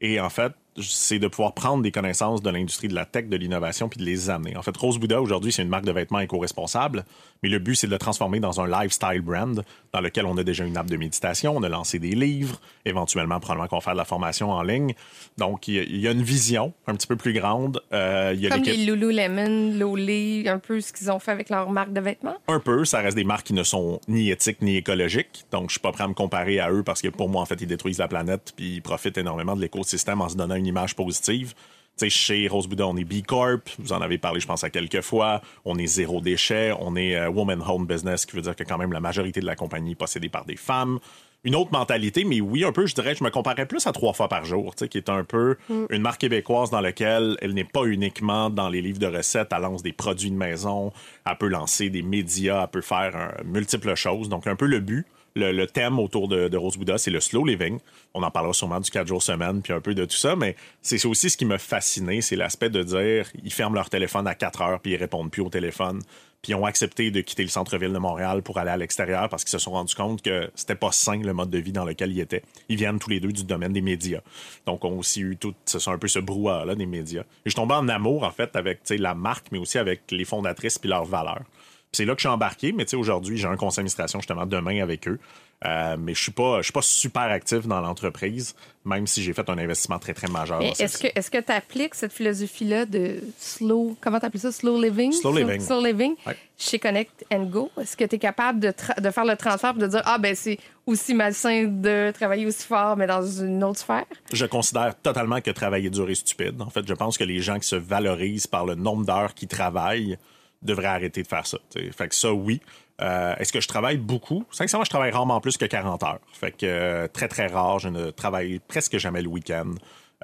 [0.00, 3.36] Et en fait, c'est de pouvoir prendre des connaissances de l'industrie de la tech, de
[3.36, 4.56] l'innovation, puis de les amener.
[4.56, 7.04] En fait, Rose Buddha, aujourd'hui, c'est une marque de vêtements éco-responsable,
[7.42, 10.44] mais le but, c'est de le transformer dans un lifestyle brand dans lequel on a
[10.44, 13.92] déjà une app de méditation, on a lancé des livres, éventuellement, probablement qu'on va faire
[13.94, 14.94] de la formation en ligne.
[15.38, 17.80] Donc, il y a- une vision un petit peu plus grande.
[17.92, 21.50] Euh, il y a Comme les Lululemon, Lolé, un peu ce qu'ils ont fait avec
[21.50, 22.36] leur marque de vêtements?
[22.48, 22.84] un peu.
[22.84, 25.44] Ça reste des marques qui ne sont ni éthiques ni écologiques.
[25.52, 27.46] Donc, je suis pas prêt à me comparer à eux parce que pour moi, en
[27.46, 30.66] fait, ils détruisent la planète puis ils profitent énormément de l'écosystème en se donnant une
[30.66, 31.54] image positive.
[31.98, 33.68] Tu sais, chez Rose Buddha, on est B Corp.
[33.78, 35.42] Vous en avez parlé, je pense, à quelques fois.
[35.64, 36.72] On est zéro déchet.
[36.78, 39.46] On est euh, Woman Home Business, qui veut dire que quand même la majorité de
[39.46, 41.00] la compagnie est possédée par des femmes.
[41.42, 44.12] Une autre mentalité, mais oui, un peu, je dirais, je me comparais plus à trois
[44.12, 45.56] fois par jour, qui est un peu
[45.88, 49.62] une marque québécoise dans laquelle elle n'est pas uniquement dans les livres de recettes, elle
[49.62, 50.92] lance des produits de maison,
[51.24, 54.28] elle peut lancer des médias, elle peut faire euh, multiples choses.
[54.28, 55.06] Donc, un peu le but.
[55.36, 57.78] Le, thème autour de, Rose Buddha, c'est le slow living.
[58.14, 60.56] On en parlera sûrement du 4 jours semaine, puis un peu de tout ça, mais
[60.82, 64.34] c'est aussi ce qui m'a fasciné, c'est l'aspect de dire, ils ferment leur téléphone à
[64.34, 66.00] 4 heures, puis ils répondent plus au téléphone,
[66.42, 69.44] puis ils ont accepté de quitter le centre-ville de Montréal pour aller à l'extérieur parce
[69.44, 72.12] qu'ils se sont rendus compte que c'était pas sain le mode de vie dans lequel
[72.12, 72.42] ils étaient.
[72.70, 74.20] Ils viennent tous les deux du domaine des médias.
[74.64, 77.24] Donc, on aussi eu tout, ce un peu ce brouhaha-là des médias.
[77.44, 80.78] Et je tombais en amour, en fait, avec la marque, mais aussi avec les fondatrices
[80.78, 81.42] puis leurs valeurs.
[81.92, 84.46] C'est là que je suis embarqué, mais tu sais, aujourd'hui, j'ai un conseil d'administration justement
[84.46, 85.18] demain avec eux.
[85.66, 88.54] Euh, mais je suis pas, je suis pas super actif dans l'entreprise,
[88.86, 90.62] même si j'ai fait un investissement très, très majeur.
[90.62, 95.12] Est-ce que est-ce que tu appliques cette philosophie-là de slow, comment t'appelles ça, slow living?
[95.12, 95.60] Slow living.
[95.60, 96.36] Slow living Ouais.
[96.56, 97.70] chez Connect and Go?
[97.78, 98.72] Est-ce que tu es capable de,
[99.02, 102.66] de faire le transfert et de dire, ah, ben c'est aussi malsain de travailler aussi
[102.66, 104.06] fort, mais dans une autre sphère?
[104.32, 106.62] Je considère totalement que travailler dur est stupide.
[106.62, 109.48] En fait, je pense que les gens qui se valorisent par le nombre d'heures qu'ils
[109.48, 110.16] travaillent
[110.62, 111.58] devraient arrêter de faire ça.
[111.96, 112.60] Fait que ça, oui.
[113.00, 114.44] Euh, Est-ce que je travaille beaucoup?
[114.50, 116.20] Sincèrement, je travaille rarement plus que 40 heures.
[116.32, 117.78] Fait que euh, très, très rare.
[117.78, 119.72] Je ne travaille presque jamais le week-end.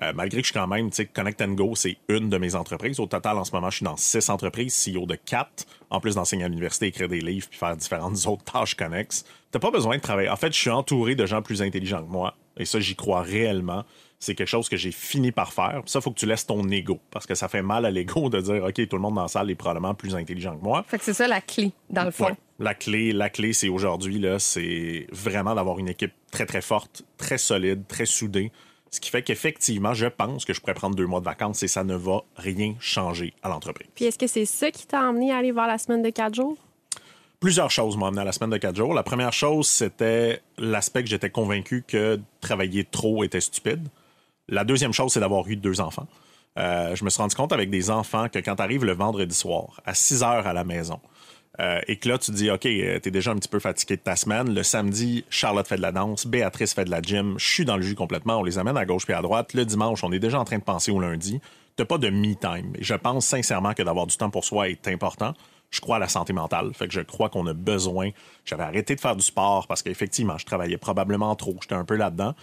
[0.02, 2.36] Euh, malgré que je suis quand même, tu sais, Connect and Go, c'est une de
[2.36, 3.00] mes entreprises.
[3.00, 6.16] Au total, en ce moment, je suis dans six entreprises, CEO de quatre, en plus
[6.16, 9.24] d'enseigner à l'université, écrire des livres, puis faire différentes autres tâches connexes.
[9.50, 10.28] T'as pas besoin de travailler.
[10.28, 13.22] En fait, je suis entouré de gens plus intelligents que moi, et ça, j'y crois
[13.22, 13.84] réellement.
[14.18, 15.82] C'est quelque chose que j'ai fini par faire.
[15.86, 18.40] Ça, faut que tu laisses ton ego, parce que ça fait mal à l'ego de
[18.40, 20.84] dire, OK, tout le monde dans la salle est probablement plus intelligent que moi.
[20.88, 22.26] Fait que c'est ça la clé, dans le fond.
[22.26, 22.36] Ouais.
[22.58, 27.04] La clé, la clé, c'est aujourd'hui là, c'est vraiment d'avoir une équipe très très forte,
[27.18, 28.50] très solide, très soudée.
[28.90, 31.68] Ce qui fait qu'effectivement, je pense que je pourrais prendre deux mois de vacances et
[31.68, 33.88] ça ne va rien changer à l'entreprise.
[33.94, 36.34] Puis est-ce que c'est ça qui t'a emmené à aller voir la semaine de quatre
[36.34, 36.56] jours?
[37.40, 38.94] Plusieurs choses m'ont amené à la semaine de quatre jours.
[38.94, 43.86] La première chose, c'était l'aspect que j'étais convaincu que travailler trop était stupide.
[44.48, 46.06] La deuxième chose, c'est d'avoir eu deux enfants.
[46.58, 49.34] Euh, je me suis rendu compte avec des enfants que quand tu arrives le vendredi
[49.34, 51.00] soir, à 6 heures à la maison,
[51.58, 54.02] euh, et que là, tu dis, OK, euh, t'es déjà un petit peu fatigué de
[54.02, 54.54] ta semaine.
[54.54, 57.76] Le samedi, Charlotte fait de la danse, Béatrice fait de la gym, je suis dans
[57.76, 59.54] le jus complètement, on les amène à gauche puis à droite.
[59.54, 61.40] Le dimanche, on est déjà en train de penser au lundi.
[61.76, 62.72] T'as pas de me-time.
[62.78, 65.34] Et je pense sincèrement que d'avoir du temps pour soi est important.
[65.70, 66.72] Je crois à la santé mentale.
[66.72, 68.10] Fait que je crois qu'on a besoin.
[68.44, 71.56] J'avais arrêté de faire du sport parce qu'effectivement, je travaillais probablement trop.
[71.60, 72.34] J'étais un peu là-dedans.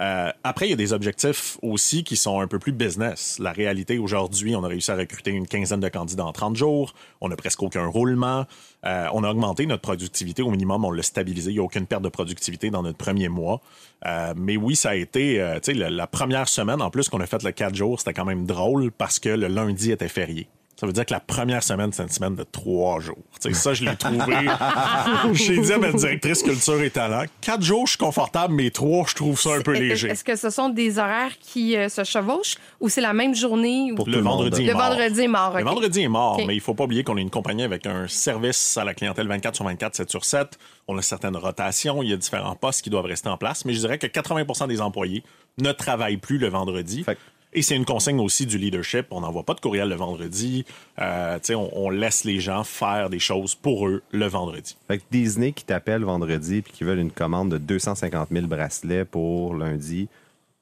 [0.00, 3.38] Euh, après, il y a des objectifs aussi qui sont un peu plus business.
[3.38, 6.94] La réalité, aujourd'hui, on a réussi à recruter une quinzaine de candidats en 30 jours.
[7.20, 8.46] On n'a presque aucun roulement.
[8.86, 10.84] Euh, on a augmenté notre productivité au minimum.
[10.84, 11.50] On l'a stabilisé.
[11.50, 13.60] Il n'y a aucune perte de productivité dans notre premier mois.
[14.06, 17.20] Euh, mais oui, ça a été, tu sais, la, la, première semaine, en plus qu'on
[17.20, 20.48] a fait le 4 jours, c'était quand même drôle parce que le lundi était férié.
[20.80, 23.18] Ça veut dire que la première semaine, c'est une semaine de trois jours.
[23.52, 24.48] ça, je l'ai trouvé.
[25.34, 29.04] J'ai dit à ma directrice culture et talent, quatre jours, je suis confortable, mais trois,
[29.06, 30.08] je trouve ça un peu léger.
[30.08, 33.92] Est-ce que ce sont des horaires qui euh, se chevauchent ou c'est la même journée?
[33.94, 35.58] Pour le vendredi, le vendredi est mort.
[35.58, 38.08] Le vendredi est mort, mais il faut pas oublier qu'on est une compagnie avec un
[38.08, 40.58] service à la clientèle 24 sur 24, 7 sur 7.
[40.88, 43.74] On a certaines rotations, il y a différents postes qui doivent rester en place, mais
[43.74, 45.24] je dirais que 80% des employés
[45.58, 47.04] ne travaillent plus le vendredi.
[47.52, 49.06] Et c'est une consigne aussi du leadership.
[49.10, 50.64] On n'envoie pas de courriel le vendredi.
[51.00, 54.76] Euh, on, on, laisse les gens faire des choses pour eux le vendredi.
[54.86, 59.04] Fait que Disney qui t'appelle vendredi puis qui veulent une commande de 250 000 bracelets
[59.04, 60.08] pour lundi,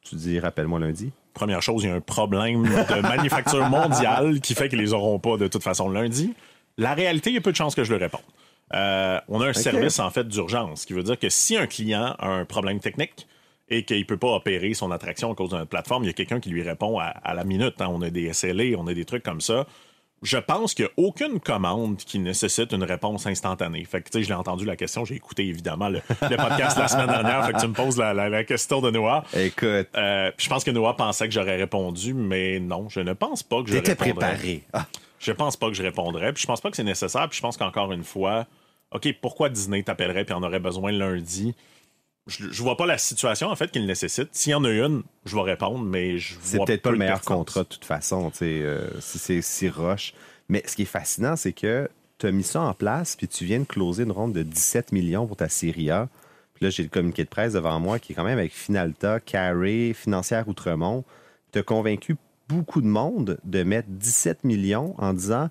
[0.02, 1.10] tu dis rappelle-moi lundi?
[1.34, 5.18] Première chose, il y a un problème de manufacture mondiale qui fait qu'ils les auront
[5.18, 6.34] pas de toute façon lundi.
[6.78, 8.22] La réalité, il y a peu de chances que je le réponde.
[8.74, 12.14] Euh, on a un service en fait d'urgence, qui veut dire que si un client
[12.18, 13.26] a un problème technique,
[13.70, 16.14] et qu'il ne peut pas opérer son attraction à cause d'une plateforme, il y a
[16.14, 17.80] quelqu'un qui lui répond à, la minute.
[17.80, 17.88] Hein.
[17.90, 19.66] On a des SLA, on a des trucs comme ça.
[20.22, 23.84] Je pense qu'il n'y a aucune commande qui nécessite une réponse instantanée.
[23.84, 25.04] Fait que, tu sais, je l'ai entendu la question.
[25.04, 27.46] J'ai écouté, évidemment, le, podcast la semaine dernière.
[27.46, 29.22] Fait que tu me poses la, question de Noah.
[29.36, 29.86] Écoute.
[29.96, 33.62] Euh, je pense que Noah pensait que j'aurais répondu, mais non, je ne pense pas
[33.62, 33.94] que je répondrais.
[33.94, 34.62] préparé.
[34.72, 34.86] Ah.
[35.20, 36.32] Je pense pas que je répondrais.
[36.32, 37.28] Puis je pense pas que c'est nécessaire.
[37.28, 38.46] Puis je pense qu'encore une fois,
[38.90, 41.54] OK, pourquoi Disney t'appellerait puis en aurait besoin lundi?
[42.28, 44.28] Je, vois pas la situation en fait qu'il nécessite.
[44.32, 47.22] S'il y en a une, je vais répondre, mais je C'est peut-être pas le meilleur
[47.22, 50.14] contrat de toute façon, euh, si c'est si roche.
[50.48, 51.88] Mais ce qui est fascinant, c'est que
[52.18, 54.92] tu as mis ça en place, puis tu viens de closer une ronde de 17
[54.92, 56.08] millions pour ta Série A.
[56.54, 59.20] Puis là, j'ai le communiqué de presse devant moi qui est quand même avec Finalta,
[59.20, 61.04] Carré, Financière Outremont.
[61.52, 62.16] Tu as convaincu
[62.48, 65.50] beaucoup de monde de mettre 17 millions en disant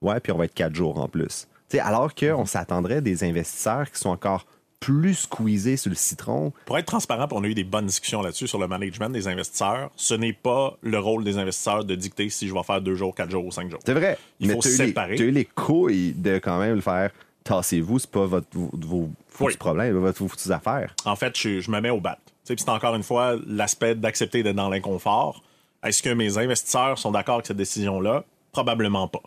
[0.00, 1.48] Ouais, puis on va être quatre jours en plus.
[1.78, 2.46] alors qu'on mm-hmm.
[2.46, 4.46] s'attendrait des investisseurs qui sont encore
[4.80, 6.52] plus squeezé sur le citron.
[6.64, 9.90] Pour être transparent, on a eu des bonnes discussions là-dessus sur le management des investisseurs.
[9.96, 13.14] Ce n'est pas le rôle des investisseurs de dicter si je vais faire deux jours,
[13.14, 13.80] quatre jours ou cinq jours.
[13.84, 14.18] C'est vrai.
[14.40, 15.16] Il faut séparer.
[15.16, 17.10] Tu as eu les couilles de quand même le faire.
[17.44, 19.10] Tassez-vous, c'est pas votre, vos,
[19.58, 20.94] problèmes, votre, vos affaires.
[21.04, 22.18] En fait, je, me mets au bat.
[22.44, 25.42] C'est encore une fois l'aspect d'accepter d'être dans l'inconfort.
[25.84, 28.24] Est-ce que mes investisseurs sont d'accord avec cette décision-là?
[28.52, 29.22] Probablement pas.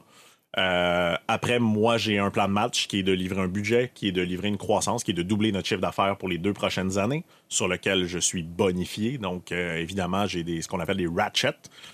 [0.57, 4.07] Euh, après, moi, j'ai un plan de match qui est de livrer un budget, qui
[4.07, 6.53] est de livrer une croissance, qui est de doubler notre chiffre d'affaires pour les deux
[6.53, 9.19] prochaines années, sur lequel je suis bonifié.
[9.19, 11.53] Donc, euh, évidemment, j'ai des, ce qu'on appelle des ratchets,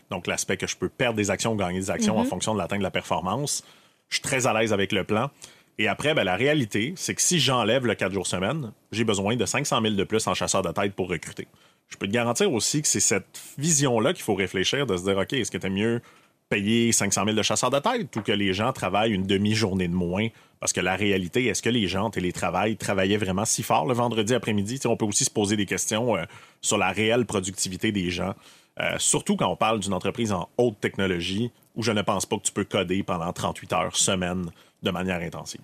[0.10, 2.30] donc l'aspect que je peux perdre des actions ou gagner des actions en mhm.
[2.30, 3.64] fonction de l'atteinte de la performance.
[4.10, 5.30] Je suis très à l'aise avec le plan.
[5.78, 9.36] Et après, ben, la réalité, c'est que si j'enlève le 4 jours semaine, j'ai besoin
[9.36, 11.50] de 500 000 de plus en chasseur de tête pour recruter.
[11.90, 15.18] Je peux te garantir aussi que c'est cette vision-là qu'il faut réfléchir, de se dire,
[15.18, 16.02] OK, est-ce que tu mieux
[16.50, 19.94] payer 500 000 de chasseurs de tête ou que les gens travaillent une demi-journée de
[19.94, 20.28] moins?
[20.60, 24.34] Parce que la réalité, est-ce que les gens télétravaillent, travaillaient vraiment si fort le vendredi
[24.34, 24.80] après-midi?
[24.86, 26.24] on peut aussi se poser des questions euh,
[26.62, 28.34] sur la réelle productivité des gens.
[28.80, 32.38] Euh, surtout quand on parle d'une entreprise en haute technologie où je ne pense pas
[32.38, 34.50] que tu peux coder pendant 38 heures semaine
[34.84, 35.62] de manière intensive.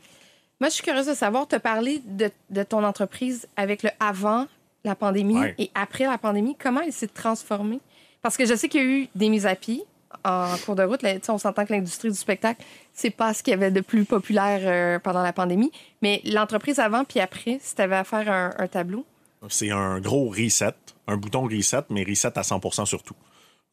[0.60, 4.46] Moi, je suis curieuse de savoir, te parler de, ton entreprise avec le avant
[4.84, 6.56] la pandémie et après la pandémie.
[6.58, 7.80] Comment elle s'est transformée?
[8.22, 9.84] Parce que je sais qu'il y a eu des mises à pied,
[10.24, 11.02] en cours de route.
[11.30, 14.62] on s'entend que l'industrie du spectacle, c'est pas ce qu'il y avait de plus populaire
[14.64, 15.72] euh, pendant la pandémie.
[16.02, 19.06] Mais l'entreprise avant puis après, si tu avais à faire un, tableau?
[19.50, 20.76] C'est un gros reset,
[21.08, 23.16] un bouton reset, mais reset à 100% surtout.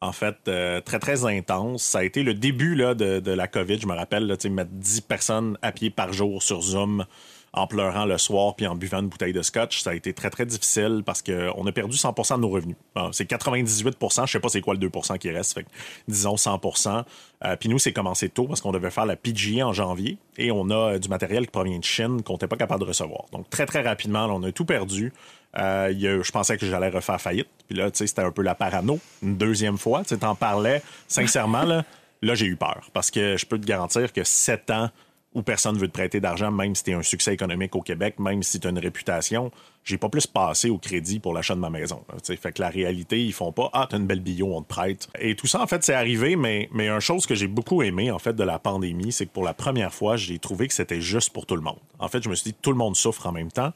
[0.01, 1.83] En fait, euh, très, très intense.
[1.83, 3.79] Ça a été le début de, la COVID.
[3.81, 7.05] Je me rappelle, mettre 10 personnes à pied par jour sur Zoom.
[7.53, 9.81] En pleurant le soir puis en buvant une bouteille de scotch.
[9.81, 12.75] Ça a été très, très difficile parce qu'on a perdu 100% de nos revenus.
[13.11, 15.69] C'est 98% je sais pas c'est quoi le 2% qui reste, fait que
[16.07, 17.03] disons 100%
[17.45, 20.51] euh, Puis nous, c'est commencé tôt parce qu'on devait faire la PGA en janvier et
[20.51, 23.25] on a euh, du matériel qui provient de Chine qu'on n'était pas capable de recevoir.
[23.31, 25.13] Donc, très, très rapidement, on a tout perdu.
[25.57, 27.47] Euh, je pensais que j'allais refaire faillite.
[27.67, 28.99] Puis là, tu sais, c'était un peu la parano.
[29.23, 30.81] Une deuxième fois, tu t'en parlais.
[31.07, 31.83] Sincèrement, là,
[32.21, 32.89] là j'ai eu peur.
[32.93, 34.89] Parce que je peux te garantir que sept ans
[35.33, 37.81] où personne ne veut te prêter d'argent, même si tu es un succès économique au
[37.81, 39.51] Québec, même si tu as une réputation,
[39.83, 42.03] j'ai pas plus passé au crédit pour l'achat de ma maison.
[42.23, 45.07] fait que la réalité, ils font pas Ah, t'as une belle bio, on te prête.
[45.19, 48.09] Et tout ça, en fait, c'est arrivé, mais, mais une chose que j'ai beaucoup aimé,
[48.09, 51.01] en fait, de la pandémie, c'est que pour la première fois, j'ai trouvé que c'était
[51.01, 51.79] juste pour tout le monde.
[51.99, 53.73] En fait, je me suis dit tout le monde souffre en même temps.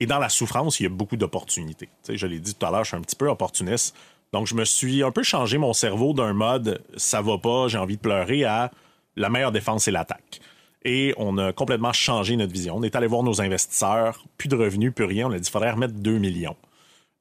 [0.00, 1.88] Et dans la souffrance, il y a beaucoup d'opportunités.
[2.08, 3.96] Je l'ai dit tout à l'heure, je suis un petit peu opportuniste.
[4.32, 7.78] Donc, je me suis un peu changé mon cerveau d'un mode ça va pas, j'ai
[7.78, 8.70] envie de pleurer à
[9.16, 10.40] la meilleure défense, c'est l'attaque.
[10.84, 12.76] Et on a complètement changé notre vision.
[12.76, 15.26] On est allé voir nos investisseurs, plus de revenus, plus rien.
[15.26, 16.56] On a dit qu'il faudrait remettre 2 millions.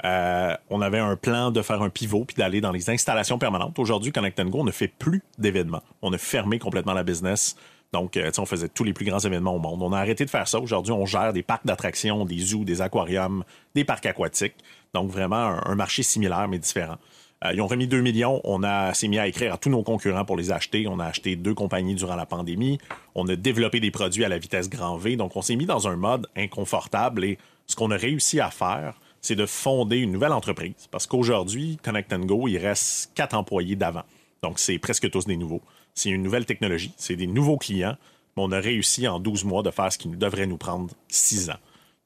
[0.06, 3.80] Euh, on avait un plan de faire un pivot puis d'aller dans les installations permanentes.
[3.80, 5.82] Aujourd'hui, Connect Go, on ne fait plus d'événements.
[6.02, 7.56] On a fermé complètement la business.
[7.94, 9.82] Donc, euh, on faisait tous les plus grands événements au monde.
[9.82, 10.60] On a arrêté de faire ça.
[10.60, 13.44] Aujourd'hui, on gère des parcs d'attractions, des zoos, des aquariums,
[13.76, 14.56] des parcs aquatiques.
[14.94, 16.98] Donc, vraiment un, marché similaire, mais différent.
[17.46, 18.42] Euh, ils ont remis 2 millions.
[18.44, 18.62] On
[18.94, 20.88] s'est mis à écrire à tous nos concurrents pour les acheter.
[20.88, 22.80] On a acheté deux compagnies durant la pandémie.
[23.16, 25.16] On a développé des produits à la vitesse grand V.
[25.16, 27.26] Donc, on s'est mis dans un mode inconfortable.
[27.26, 30.88] Et ce qu'on a réussi à faire, c'est de fonder une nouvelle entreprise.
[30.92, 34.04] Parce qu'aujourd'hui, Connect Go, il reste quatre employés d'avant.
[34.42, 35.62] Donc, c'est presque tous des nouveaux
[35.98, 37.98] c'est une nouvelle technologie, c'est des nouveaux clients,
[38.36, 41.50] mais on a réussi en 12 mois de faire ce qui devrait nous prendre 6
[41.50, 41.60] ans.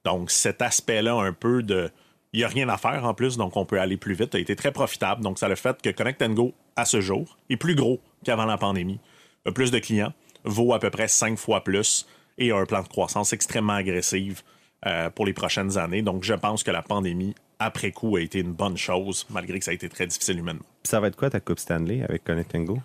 [0.06, 1.91] Donc, cet aspect-là, un peu de.
[2.34, 4.39] Il n'y a rien à faire en plus, donc on peut aller plus vite, a
[4.39, 5.22] été très profitable.
[5.22, 8.58] Donc, ça le fait que Connect Go, à ce jour, est plus gros qu'avant la
[8.58, 9.00] pandémie,
[9.46, 10.13] a plus de clients,
[10.46, 14.46] vaut à peu près 5 fois plus et a un plan de croissance extrêmement agressif
[14.86, 16.02] euh, pour les prochaines années.
[16.02, 19.65] Donc, je pense que la pandémie, après coup, a été une bonne chose, malgré que
[19.65, 20.65] ça a été très difficile humainement.
[20.84, 22.80] Ça va être quoi ta Coupe Stanley avec Connect Go?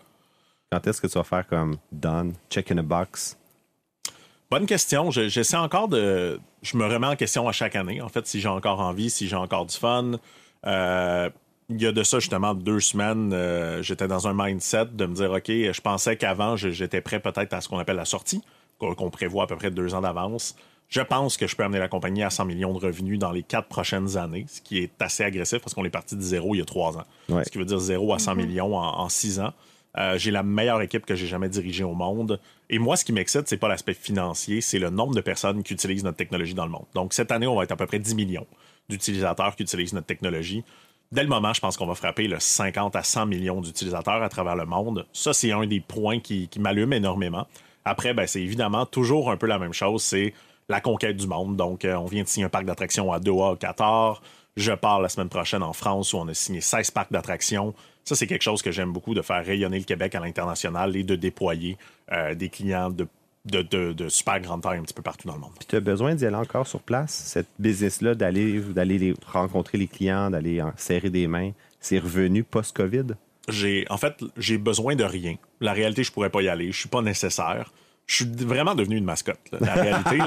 [0.72, 3.38] Quand est-ce que tu vas faire comme done, check in a box?
[4.50, 5.10] Bonne question.
[5.10, 6.40] J'essaie encore de.
[6.62, 8.00] Je me remets en question à chaque année.
[8.00, 10.12] En fait, si j'ai encore envie, si j'ai encore du fun.
[10.66, 11.30] Euh,
[11.68, 15.14] il y a de ça justement deux semaines, euh, j'étais dans un mindset de me
[15.14, 18.40] dire OK, je pensais qu'avant, j'étais prêt peut-être à ce qu'on appelle la sortie,
[18.78, 20.54] qu'on prévoit à peu près deux ans d'avance.
[20.88, 23.42] Je pense que je peux amener la compagnie à 100 millions de revenus dans les
[23.42, 26.58] quatre prochaines années, ce qui est assez agressif parce qu'on est parti de zéro il
[26.58, 27.04] y a trois ans.
[27.28, 28.36] Ce qui veut dire zéro à 100 mm-hmm.
[28.36, 29.52] millions en six ans.
[29.98, 32.38] Euh, j'ai la meilleure équipe que j'ai jamais dirigée au monde.
[32.68, 35.72] Et moi, ce qui m'excite, c'est pas l'aspect financier, c'est le nombre de personnes qui
[35.72, 36.84] utilisent notre technologie dans le monde.
[36.94, 38.46] Donc, cette année, on va être à peu près 10 millions
[38.88, 40.64] d'utilisateurs qui utilisent notre technologie.
[41.12, 44.28] Dès le moment, je pense qu'on va frapper le 50 à 100 millions d'utilisateurs à
[44.28, 45.06] travers le monde.
[45.12, 47.46] Ça, c'est un des points qui, m'allume énormément.
[47.84, 50.34] Après, ben, c'est évidemment toujours un peu la même chose, c'est
[50.68, 51.56] la conquête du monde.
[51.56, 54.20] Donc, euh, on vient de signer un parc d'attractions à Doha, au Qatar.
[54.56, 57.72] Je pars la semaine prochaine en France où on a signé 16 parcs d'attractions.
[58.06, 61.02] Ça, c'est quelque chose que j'aime beaucoup, de faire rayonner le Québec à l'international et
[61.02, 61.76] de déployer
[62.12, 63.06] euh, des clients de,
[63.44, 65.52] de, super grande taille un petit peu partout dans le monde.
[65.58, 69.88] Puis tu as besoin d'y aller encore sur place, cette business-là, d'aller, d'aller rencontrer les
[69.88, 71.50] clients, d'aller serrer des mains.
[71.80, 73.16] C'est revenu post-COVID?
[73.48, 75.36] J'ai, en fait, j'ai besoin de rien.
[75.60, 76.72] La réalité, je pourrais pas y aller.
[76.72, 77.72] Je suis pas nécessaire
[78.06, 80.18] je suis vraiment devenu une mascotte, la réalité.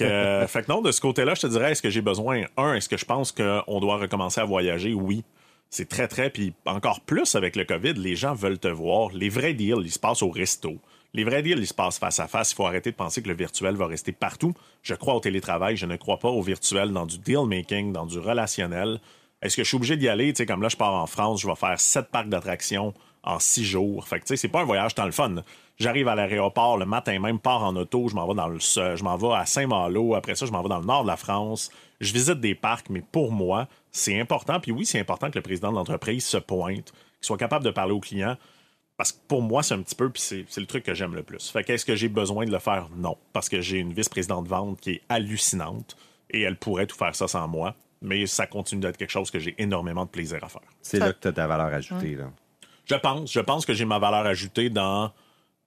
[0.00, 2.74] Euh, fait, que, non, de ce côté-là, je te dirais, est-ce que j'ai besoin, un,
[2.74, 4.92] est-ce que je pense qu'on doit recommencer à voyager?
[4.92, 5.24] Oui.
[5.76, 9.10] C'est très, très, puis encore plus avec le COVID, les gens veulent te voir.
[9.12, 10.78] Les vrais deals, ils se passent au resto.
[11.12, 12.52] Les vrais deals, ils se passent face à face.
[12.52, 14.54] Il faut arrêter de penser que le virtuel va rester partout.
[14.80, 18.18] Je crois au télétravail, je ne crois pas au virtuel dans du deal-making, dans du
[18.18, 19.00] relationnel.
[19.42, 20.32] Est-ce que je suis obligé d'y aller?
[20.32, 23.38] Tu sais, comme là, je pars en France, je vais faire sept parcs d'attractions en
[23.38, 24.08] six jours.
[24.08, 25.42] Fait que, tu sais, c'est pas un voyage tant le fun.
[25.78, 29.34] J'arrive à l'aéroport le matin même, pars en auto, je m'en vais je m'en vais
[29.34, 30.14] à Saint-Malo.
[30.14, 31.70] Après ça, je m'en vais dans le nord de la France.
[32.00, 34.60] Je visite des parcs, mais pour moi, c'est important.
[34.60, 37.70] Puis oui, c'est important que le président de l'entreprise se pointe, qu'il soit capable de
[37.70, 38.36] parler aux clients.
[38.96, 41.22] Parce que pour moi, c'est un petit peu, puis c'est, le truc que j'aime le
[41.22, 41.50] plus.
[41.50, 42.88] Fait qu'est-ce que j'ai besoin de le faire?
[42.94, 43.16] Non.
[43.32, 45.96] Parce que j'ai une vice-présidente de vente qui est hallucinante
[46.30, 47.74] et elle pourrait tout faire ça sans moi.
[48.02, 50.62] Mais ça continue d'être quelque chose que j'ai énormément de plaisir à faire.
[50.82, 52.14] C'est là que tu as ta valeur ajoutée.
[52.14, 52.30] Là.
[52.84, 53.32] Je pense.
[53.32, 55.12] Je pense que j'ai ma valeur ajoutée dans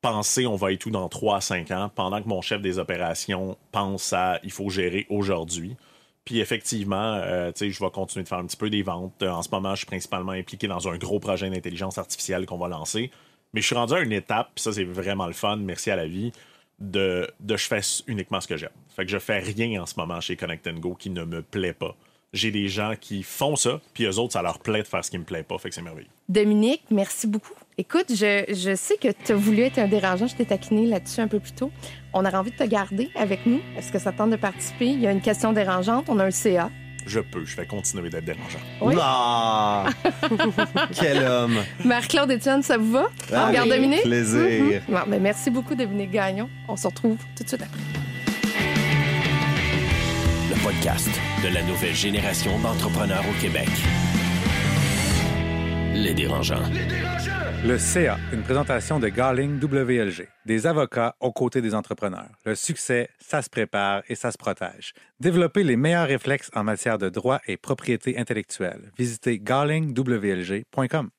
[0.02, 2.80] penser on va être tout dans 3 à 5 ans, pendant que mon chef des
[2.80, 5.76] opérations pense à il faut gérer aujourd'hui.
[6.26, 9.24] Puis effectivement, euh, je vais continuer de faire un petit peu des ventes.
[9.24, 12.68] En ce moment, je suis principalement impliqué dans un gros projet d'intelligence artificielle qu'on va
[12.68, 13.10] lancer.
[13.54, 15.96] Mais je suis rendu à une étape, puis ça c'est vraiment le fun, merci à
[15.96, 16.32] la vie,
[16.80, 18.70] de, de je fais uniquement ce que j'aime.
[18.96, 21.74] Fait que je fais rien en ce moment chez Connect Go qui ne me plaît
[21.74, 21.96] pas.
[22.34, 25.12] j'ai des gens qui font ça, puis eux autres, ça leur plaît de faire ce
[25.12, 25.58] qui me plaît pas.
[25.58, 26.10] Fait que c'est merveilleux.
[26.28, 27.54] Dominique, merci beaucoup.
[27.80, 30.28] Écoute, je, je sais que tu as voulu être un dérangeant.
[30.28, 31.72] Je t'ai taquiné là-dessus un peu plus tôt.
[32.12, 33.62] On aurait envie de te garder avec nous.
[33.78, 34.88] Est-ce que ça tente de participer?
[34.88, 36.08] Il y a une question dérangeante.
[36.10, 36.70] On a un CA.
[37.08, 38.60] Je peux, je vais continuer d'être dérangeant.
[38.82, 38.96] Oui.
[39.00, 39.86] Ah!
[41.00, 41.56] Quel homme!
[41.86, 43.08] Marc-Claude Etienne, ça vous va?
[43.32, 44.04] Ah, On regarde avec Dominique?
[44.04, 44.42] plaisir.
[44.42, 44.82] Mhm.
[44.90, 46.50] Bon, ben, merci beaucoup, Dominique Gagnon.
[46.68, 47.80] On se retrouve tout de suite après.
[50.50, 51.10] Le podcast
[51.46, 53.70] de la nouvelle génération d'entrepreneurs au Québec.
[55.94, 56.64] Les dérangeants.
[57.62, 62.30] Le CA, une présentation de Garling WLG, des avocats aux côtés des entrepreneurs.
[62.46, 64.94] Le succès, ça se prépare et ça se protège.
[65.20, 68.94] Développez les meilleurs réflexes en matière de droit et propriété intellectuelle.
[68.98, 71.10] Visitez garlingwlg.com.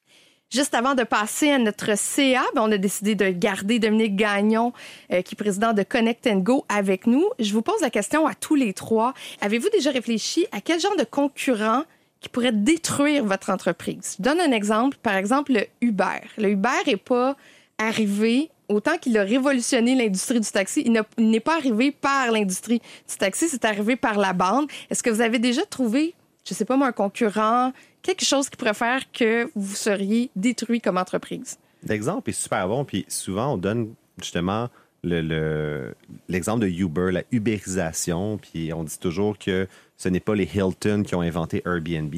[0.51, 4.72] Juste avant de passer à notre CA, ben, on a décidé de garder Dominique Gagnon,
[5.12, 7.28] euh, qui est président de Connect and Go, avec nous.
[7.38, 9.12] Je vous pose la question à tous les trois.
[9.43, 11.84] Avez-vous déjà réfléchi à quel genre de concurrent
[12.21, 14.16] qui pourrait détruire votre entreprise?
[14.18, 14.97] Je donne un exemple.
[15.03, 16.21] Par exemple, le Uber.
[16.39, 17.37] Le Uber n'est pas
[17.79, 20.83] arrivé autant qu'il a révolutionné l'industrie du taxi.
[20.87, 20.93] Il
[21.31, 24.68] n'est pas arrivé par l'industrie du taxi, c'est arrivé par la bande.
[24.91, 26.14] Est-ce que vous avez déjà trouvé,
[26.49, 30.99] je sais pas un concurrent, quelque chose qui pourrait faire que vous seriez détruit comme
[30.99, 31.59] entreprise?
[31.83, 34.68] L'exemple est super bon, puis souvent on donne justement
[35.03, 35.95] le- le-
[36.29, 39.66] l'exemple de Uber, la ubérisation, puis on dit toujours que
[40.01, 42.14] ce n'est pas les Hilton qui ont inventé Airbnb.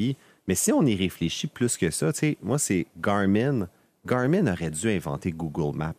[0.46, 3.66] Mais si on y réfléchit plus que ça, moi c'est Garmin.
[4.06, 5.92] Garmin aurait dû inventer Google Maps.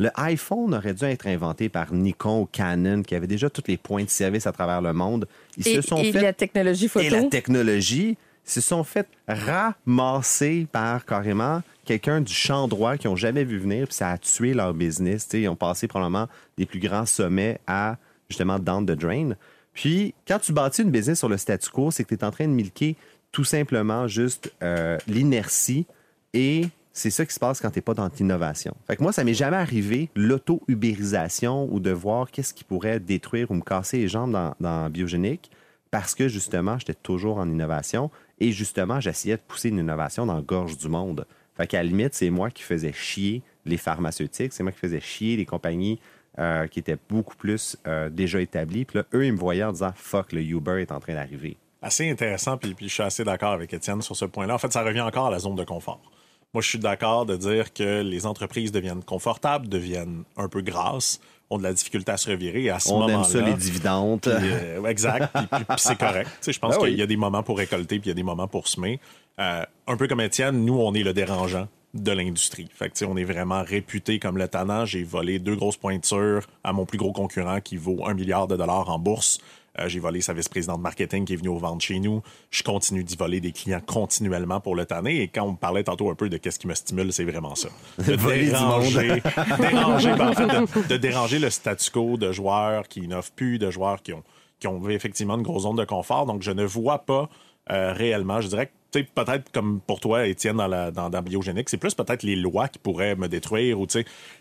[0.00, 3.76] Le iPhone aurait dû être inventé par Nikon ou Canon, qui avaient déjà tous les
[3.76, 5.28] points de service à travers le monde.
[5.56, 7.06] Ils et, se sont et fait la technologie photo.
[7.06, 13.16] et la technologie se sont fait ramasser par carrément quelqu'un du champ droit qui n'ont
[13.16, 15.28] jamais vu venir, puis ça a tué leur business.
[15.34, 16.26] Ils ont passé probablement
[16.56, 17.96] des plus grands sommets à
[18.28, 19.34] justement down the drain.
[19.78, 22.32] Puis, quand tu bâtis une business sur le statu quo, c'est que tu es en
[22.32, 22.96] train de milquer
[23.30, 25.86] tout simplement juste euh, l'inertie
[26.34, 28.74] et c'est ça qui se passe quand tu n'es pas dans l'innovation.
[28.88, 33.52] Fait que moi, ça m'est jamais arrivé l'auto-ubérisation ou de voir qu'est-ce qui pourrait détruire
[33.52, 35.48] ou me casser les jambes dans, Biogénique
[35.92, 38.10] parce que justement, j'étais toujours en innovation
[38.40, 41.24] et justement, j'essayais de pousser une innovation dans la gorge du monde.
[41.56, 45.00] Fait qu'à la limite, c'est moi qui faisais chier les pharmaceutiques, c'est moi qui faisais
[45.00, 46.00] chier les compagnies
[46.38, 48.84] euh, qui étaient beaucoup plus euh, déjà établies.
[48.84, 51.56] Puis là, eux, ils me voyaient en disant Fuck, le Uber est en train d'arriver.
[51.82, 54.54] Assez intéressant, puis, puis je suis assez d'accord avec Étienne sur ce point-là.
[54.54, 56.00] En fait, ça revient encore à la zone de confort.
[56.54, 61.20] Moi, je suis d'accord de dire que les entreprises deviennent confortables, deviennent un peu grasses,
[61.50, 62.70] ont de la difficulté à se revirer.
[62.70, 64.20] À ce On aime ça, les dividendes.
[64.26, 65.28] Euh, exact.
[65.34, 66.30] Puis, c'est correct.
[66.46, 66.90] Je pense Ben oui.
[66.90, 69.00] qu'il y a des moments pour récolter, puis il y a des moments pour semer.
[69.40, 71.68] Euh, un peu comme Étienne, nous, on est le dérangeant
[72.02, 72.68] de l'industrie.
[72.72, 74.84] Fait que, on est vraiment réputé comme le tannant.
[74.84, 78.56] J'ai volé deux grosses pointures à mon plus gros concurrent qui vaut un milliard de
[78.56, 79.38] dollars en bourse.
[79.78, 82.22] Euh, j'ai volé sa vice-présidente marketing qui est venue au vendre chez nous.
[82.50, 85.22] Je continue d'y voler des clients continuellement pour le tanner.
[85.22, 87.54] Et quand on me parlait tantôt un peu de qu'est-ce qui me stimule, c'est vraiment
[87.54, 87.68] ça.
[87.98, 89.22] De déranger,
[89.60, 93.58] déranger, ben, en fait, de, de déranger le statu quo de joueurs qui n'offrent plus,
[93.58, 94.22] de joueurs qui ont,
[94.58, 96.26] qui ont effectivement une grosse zone de confort.
[96.26, 97.28] Donc, je ne vois pas
[97.70, 98.40] euh, réellement.
[98.40, 101.10] Je dirais que peut-être comme pour toi, Étienne, dans, la, dans,
[101.66, 103.86] c'est plus peut-être les lois qui pourraient me détruire ou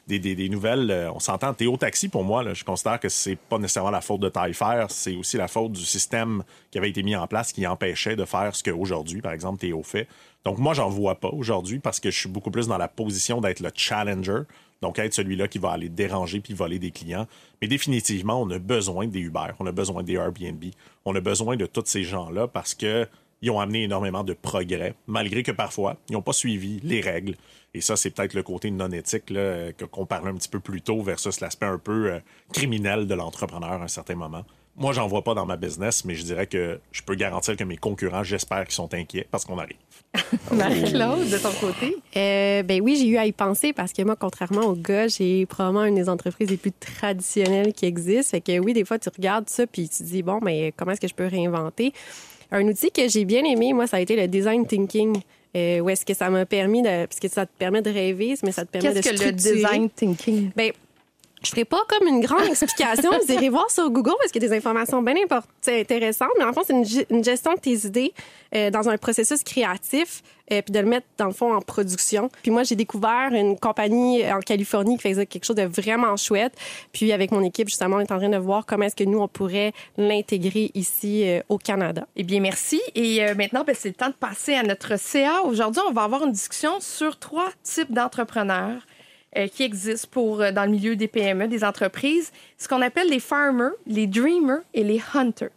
[0.07, 0.89] des, des, des nouvelles.
[0.89, 4.21] euh, on s'entend, Théo Taxi, pour moi, je considère que c'est pas nécessairement la faute
[4.21, 7.67] de Taillefer, c'est aussi la faute du système qui avait été mis en place qui
[7.67, 10.07] empêchait de faire ce qu'aujourd'hui, par exemple, Théo fait.
[10.45, 13.41] Donc, moi, j'en vois pas aujourd'hui parce que je suis beaucoup plus dans la position
[13.41, 14.43] d'être le challenger.
[14.81, 17.27] Donc, être celui-là qui va aller déranger puis voler des clients.
[17.61, 20.63] Mais définitivement, on a besoin des Uber, on a besoin des Airbnb,
[21.03, 23.07] on a besoin de tous ces gens-là parce que
[23.41, 27.35] ils ont amené énormément de progrès, malgré que parfois, ils n'ont pas suivi les règles.
[27.73, 30.59] Et ça, c'est peut-être le côté non éthique là, que- qu'on parlait un petit peu
[30.59, 32.19] plus tôt versus l'aspect un peu euh,
[32.53, 34.43] criminel de l'entrepreneur à un certain moment.
[34.79, 37.63] Moi, j'en vois pas dans ma business, mais je dirais que je peux garantir que
[37.63, 39.77] mes concurrents, j'espère qu'ils sont inquiets parce qu'on arrive.
[40.51, 41.95] Marie-Claude, de ton côté?
[42.15, 45.45] Euh, ben oui, j'ai eu à y penser parce que moi, contrairement aux gars, j'ai
[45.47, 48.31] probablement une des entreprises les plus traditionnelles qui existent.
[48.31, 50.91] Fait que oui, des fois, tu regardes ça puis tu te dis, bon, mais comment
[50.91, 51.91] est-ce que je peux réinventer?
[52.51, 55.19] Un outil que j'ai bien aimé, moi, ça a été le design thinking.
[55.55, 57.05] Euh, où est-ce que ça m'a permis de.
[57.05, 59.31] Parce que ça te permet de rêver, mais ça te permet de Qu'est-ce que le
[59.31, 60.51] design thinking?
[60.55, 60.71] Ben,
[61.43, 63.11] je ferai pas comme une grande explication.
[63.25, 65.15] Vous irez voir sur Google parce qu'il y a des informations bien
[65.67, 66.29] intéressantes.
[66.37, 68.13] Mais en fond, c'est une, ge- une gestion de tes idées
[68.55, 72.29] euh, dans un processus créatif, euh, puis de le mettre, dans le fond, en production.
[72.41, 76.53] Puis moi, j'ai découvert une compagnie en Californie qui faisait quelque chose de vraiment chouette.
[76.91, 79.19] Puis avec mon équipe, justement, on est en train de voir comment est-ce que nous,
[79.19, 82.07] on pourrait l'intégrer ici euh, au Canada.
[82.15, 82.81] Eh bien, merci.
[82.95, 85.43] Et euh, maintenant, ben, c'est le temps de passer à notre CA.
[85.43, 88.96] Aujourd'hui, on va avoir une discussion sur trois types d'entrepreneurs euh,
[89.47, 92.31] qui existent pour, euh, dans le milieu des PME, des entreprises.
[92.57, 95.49] Ce qu'on appelle les farmers, les dreamers et les hunters.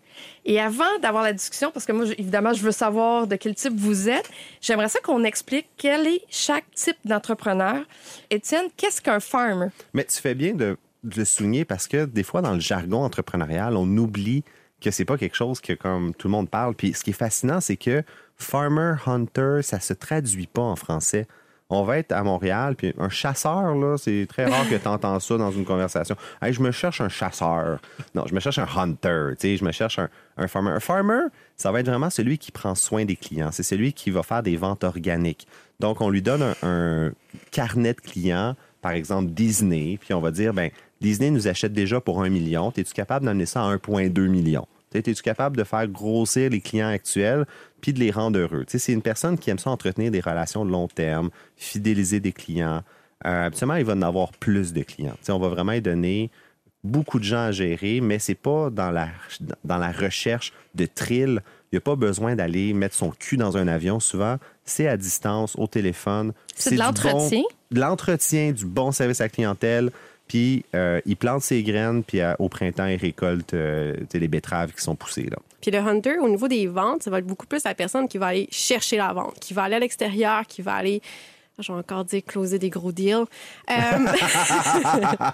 [0.44, 3.74] Et avant d'avoir la discussion, parce que moi, évidemment, je veux savoir de quel type
[3.74, 4.28] vous êtes,
[4.60, 7.84] j'aimerais ça qu'on explique quel est chaque type d'entrepreneur.
[8.28, 9.68] Étienne, qu'est-ce qu'un farmer?
[9.94, 13.04] Mais tu fais bien de, de le souligner parce que des fois, dans le jargon
[13.04, 14.44] entrepreneurial, on oublie
[14.80, 16.74] que c'est pas quelque chose que comme tout le monde parle.
[16.74, 18.02] Puis ce qui est fascinant, c'est que
[18.36, 21.26] farmer, hunter, ça se traduit pas en français.
[21.70, 25.20] On va être à Montréal, puis un chasseur, là, c'est très rare que tu entends
[25.20, 26.16] ça dans une conversation.
[26.42, 27.78] Je me cherche un chasseur.
[28.14, 29.34] Non, je me cherche un hunter.
[29.40, 30.70] Je me cherche un, un farmer.
[30.72, 31.20] Un farmer,
[31.56, 33.50] ça va être vraiment celui qui prend soin des clients.
[33.52, 35.46] C'est celui qui va faire des ventes organiques.
[35.78, 37.12] Donc, on lui donne un, un
[37.52, 42.00] carnet de clients, par exemple Disney, puis on va dire, ben Disney nous achète déjà
[42.00, 42.72] pour un million.
[42.76, 44.66] Es-tu capable d'amener ça à 1,2 million?
[44.92, 47.46] Es-tu capable de faire grossir les clients actuels
[47.80, 48.64] puis de les rendre heureux?
[48.68, 52.82] C'est une personne qui aime ça entretenir des relations de long terme, fidéliser des clients.
[53.26, 55.16] Euh, habituellement, il va en avoir plus de clients.
[55.28, 56.30] On va vraiment lui donner
[56.82, 59.08] beaucoup de gens à gérer, mais c'est pas dans la,
[59.64, 61.42] dans la recherche de thrill.
[61.70, 64.00] Il n'y a pas besoin d'aller mettre son cul dans un avion.
[64.00, 66.32] Souvent, c'est à distance, au téléphone.
[66.56, 67.42] C'est de l'entretien.
[67.42, 69.90] bon- de l'entretien, du bon service à la clientèle.
[70.30, 74.70] Puis, euh, il plante ses graines, puis euh, au printemps, il récolte euh, les betteraves
[74.72, 75.28] qui sont poussées.
[75.60, 78.16] Puis le hunter, au niveau des ventes, ça va être beaucoup plus la personne qui
[78.16, 81.02] va aller chercher la vente, qui va aller à l'extérieur, qui va aller,
[81.58, 83.24] je vais encore dire, closer des gros deals.
[83.70, 83.74] Euh,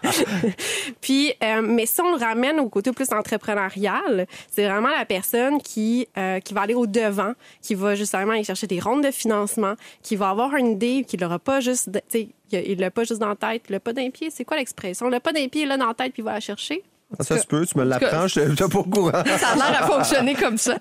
[1.01, 5.61] Puis, euh, mais si on le ramène au côté plus entrepreneurial, c'est vraiment la personne
[5.61, 9.11] qui, euh, qui va aller au devant, qui va justement aller chercher des rondes de
[9.11, 13.05] financement, qui va avoir une idée, qui l'aura pas juste, tu sais, il l'a pas
[13.05, 14.31] juste dans la tête, il l'a pas d'un pied.
[14.31, 15.09] C'est quoi l'expression?
[15.09, 16.83] Il l'a pas d'un pied, il l'a dans la tête, puis il va la chercher.
[17.19, 19.13] Ah, ça se peut, tu me l'apprends, je n'étais pas au courant.
[19.39, 20.77] Ça a l'air à fonctionner comme ça.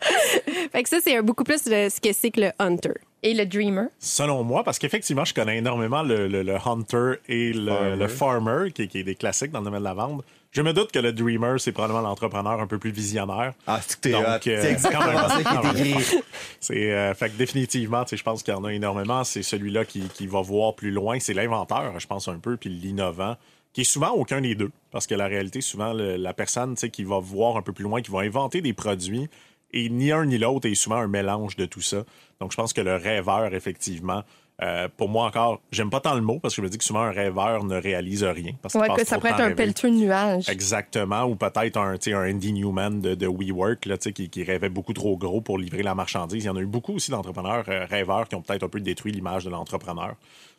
[0.72, 2.94] Fait que ça, c'est beaucoup plus le- ce que c'est que le hunter.
[3.26, 3.88] Et le dreamer?
[4.00, 7.96] Selon moi, parce qu'effectivement, je connais énormément le, le- le hunter et le Farmer.
[7.98, 10.24] le farmer, qui, qui est des classiques dans le domaine de la vente.
[10.52, 13.54] Je me doute que le dreamer, c'est probablement l'entrepreneur un peu plus visionnaire.
[13.68, 15.42] Ah, c'est euh, C'est exactement ça
[15.74, 16.18] qui est écrit.
[16.62, 19.24] C'est euh, fait que définitivement, je pense qu'il y en a énormément.
[19.24, 21.20] C'est celui-là qui, qui va voir plus loin.
[21.20, 23.36] C'est l'inventeur, je pense un peu, puis l'innovant,
[23.74, 26.82] qui est souvent aucun des deux, parce que la réalité, souvent le- la personne, tu
[26.82, 29.28] sais, qui va voir un peu plus loin, qui va inventer des produits,
[29.76, 32.04] et ni un ni l'autre est souvent un mélange de tout ça.
[32.40, 34.24] Donc, je pense que le rêveur, effectivement.
[34.62, 36.84] euh, pour moi encore, j'aime pas tant le mot parce que je me dis que
[36.86, 38.54] souvent un rêveur ne réalise rien.
[38.62, 40.48] Parce Ouais, que ça pourrait être un pelleteux de nuages.
[40.48, 44.94] Exactement, ou peut-être un, un Andy Newman de, de WeWork là, qui, qui rêvait beaucoup
[44.94, 46.42] trop gros pour livrer la marchandise.
[46.44, 48.80] Il y en a eu beaucoup aussi d'entrepreneurs euh, rêveurs qui ont peut-être un peu
[48.80, 50.16] détruit l'image de l'entrepreneur.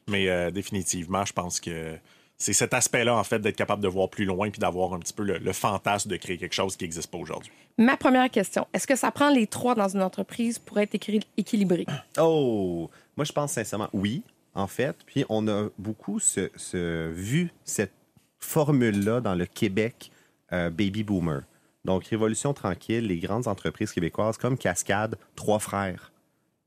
[0.08, 1.96] Mais euh, définitivement, je pense que
[2.39, 5.12] c'est cet aspect-là, en fait, d'être capable de voir plus loin puis d'avoir un petit
[5.12, 7.53] peu le, le fantasme de créer quelque chose qui n'existe pas aujourd'hui.
[7.78, 10.95] Ma première question, est-ce que ça prend les trois dans une entreprise pour être
[11.37, 11.87] équilibré?
[12.18, 14.22] Oh, moi je pense sincèrement oui,
[14.55, 14.97] en fait.
[15.07, 16.18] Puis on a beaucoup
[16.82, 17.93] vu cette
[18.39, 20.11] formule-là dans le Québec
[20.53, 21.43] euh, baby boomer.
[21.84, 26.12] Donc Révolution tranquille, les grandes entreprises québécoises comme Cascade, trois frères.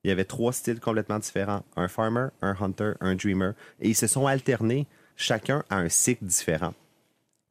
[0.04, 3.96] Il y avait trois styles complètement différents un farmer, un hunter, un dreamer, et ils
[3.96, 4.88] se sont alternés
[5.20, 6.74] chacun à un cycle différent.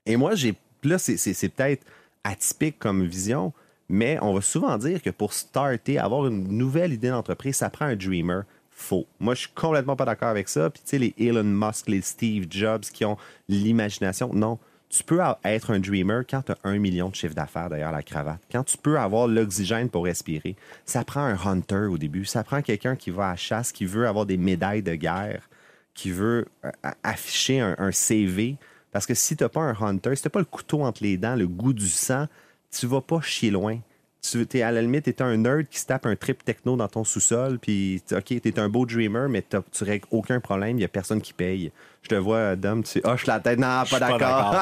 [0.07, 1.85] Et moi, j'ai là, c'est- peut-être
[2.25, 3.53] atypique comme vision,
[3.89, 7.85] mais on va souvent dire que pour starter, avoir une nouvelle idée d'entreprise, ça prend
[7.85, 8.43] un dreamer.
[8.71, 9.07] Faux.
[9.19, 10.71] Moi, je suis complètement pas d'accord avec ça.
[10.71, 13.17] Puis, tu sais, les Elon Musk, les Steve Jobs qui ont
[13.49, 14.33] l'imagination.
[14.33, 14.59] Non.
[14.89, 17.91] Tu peux a- être un dreamer quand tu as un million de chiffre d'affaires derrière
[17.93, 18.41] la cravate.
[18.51, 20.55] Quand tu peux avoir l'oxygène pour respirer.
[20.87, 22.25] Ça prend un hunter au début.
[22.25, 25.51] Ça prend quelqu'un qui va à la chasse, qui veut avoir des médailles de guerre,
[25.99, 28.57] qui veut euh, a- afficher un, un CV.
[28.93, 31.17] Parce que si tu n'as pas un hunter, si tu pas le couteau entre les
[31.17, 32.27] dents, le goût du sang,
[32.71, 33.79] tu vas pas chier loin.
[34.21, 36.75] Tu es à la limite, tu es un nerd qui se tape un trip techno
[36.77, 40.41] dans ton sous-sol, puis OK, tu es un beau dreamer, mais t'as- tu règles aucun
[40.41, 41.71] problème, il n'y a personne qui paye.
[42.03, 43.59] Je te vois, Dom, tu hoches la tête.
[43.59, 44.55] Non, pas d'accord.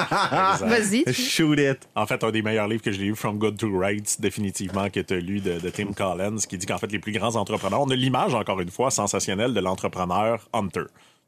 [0.69, 1.05] Vas-y.
[1.13, 1.89] Shoot it.
[1.95, 5.01] En fait, un des meilleurs livres que j'ai lu, From Good to Great, définitivement, que
[5.01, 7.81] tu as lu de, de Tim Collins, qui dit qu'en fait, les plus grands entrepreneurs,
[7.83, 10.85] on a l'image, encore une fois, sensationnelle de l'entrepreneur hunter.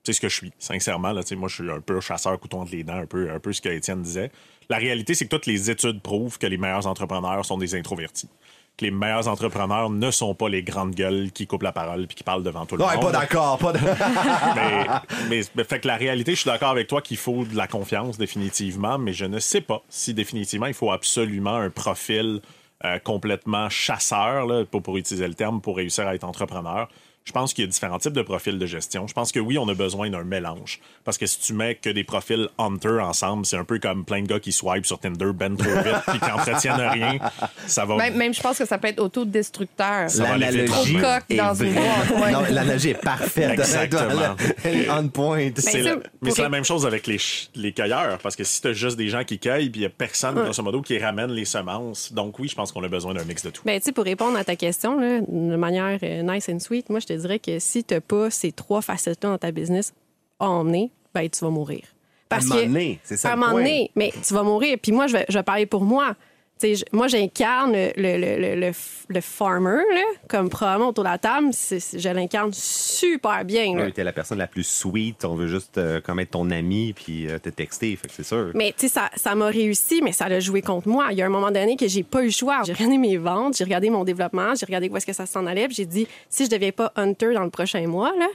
[0.08, 1.12] C'est ce que je suis, sincèrement.
[1.12, 3.38] Là, sais, moi, je suis un peu chasseur, couteau entre les dents, un peu, un
[3.38, 4.30] peu ce que Étienne disait.
[4.70, 8.30] La réalité, c'est que toutes les études prouvent que les meilleurs entrepreneurs sont des introvertis.
[8.78, 12.14] Que les meilleurs entrepreneurs ne sont pas les grandes gueules qui coupent la parole puis
[12.16, 13.02] qui parlent devant tout le Non, monde.
[13.02, 13.58] pas d'accord.
[13.58, 13.78] Pas de...
[14.56, 14.86] mais,
[15.28, 17.66] mais- mais fait que la réalité, je suis d'accord avec toi qu'il faut de la
[17.66, 22.40] confiance définitivement, mais je ne sais pas si définitivement il faut absolument un profil
[22.86, 26.88] euh, complètement chasseur, là, pour, pour utiliser le terme, pour réussir à être entrepreneur.
[27.28, 29.06] Je pense qu'il y a différents types de profils de gestion.
[29.06, 30.80] Je pense que oui, on a besoin d'un mélange.
[31.04, 34.22] Parce que si tu mets que des profils hunter ensemble, c'est un peu comme plein
[34.22, 37.18] de gars qui swipe sur Tinder ben trop vite puis qui entretiennent rien.
[37.66, 37.96] Ça va.
[37.96, 40.08] Même, même, je pense que ça peut être autodestructeur.
[40.16, 40.96] L'analogie
[41.28, 42.50] est dans une ouais.
[42.50, 43.50] L'analogie est parfaite.
[43.58, 44.36] Exactement.
[44.64, 45.50] Elle est on point.
[45.56, 47.18] C'est Ben, la- ça, mais c'est la même chose avec les,
[47.56, 49.86] les cueilleurs, parce que si tu as juste des gens qui cueillent, puis il n'y
[49.86, 52.12] a personne, grosso modo, qui ramène les semences.
[52.12, 53.62] Donc oui, je pense qu'on a besoin d'un mix de tout.
[53.66, 56.88] Ben, tu sais, pour répondre à ta question, là, de manière euh, nice and sweet,
[56.90, 59.92] moi, je te dirais que si tu n'as pas ces trois facettes-là dans ta business
[60.38, 61.82] à emmener, ben, tu vas mourir.
[62.30, 64.76] À un moment donné, c'est ça À un moment donné, mais tu vas mourir.
[64.82, 66.14] Puis moi, je vais, je vais parler pour moi.
[66.60, 68.72] Je- moi, j'incarne le, le, le,
[69.08, 71.48] le, farmer, là, comme probablement autour de la table.
[71.52, 73.76] je l'incarne super bien.
[73.76, 73.84] là.
[73.84, 75.24] Ouais, t'es la personne la plus sweet.
[75.24, 77.94] On veut juste euh, comme être ton ami puis euh, te texter.
[77.96, 78.50] Fait que c'est sûr.
[78.54, 81.08] Mais tu sais, ça, ça m'a réussi, mais ça a joué contre moi.
[81.12, 82.62] Il y a un moment donné que j'ai pas eu le choix.
[82.64, 85.46] J'ai regardé mes ventes, j'ai regardé mon développement, j'ai regardé où est-ce que ça s'en
[85.46, 88.26] allait, j'ai dit si je deviens pas hunter dans le prochain mois, là,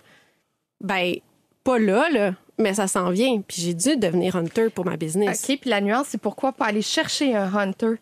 [0.82, 1.16] ben
[1.64, 3.42] pas là, là, mais ça s'en vient.
[3.42, 5.48] Puis j'ai dû devenir hunter pour ma business.
[5.50, 7.96] OK, puis la nuance, c'est pourquoi pas aller chercher un hunter?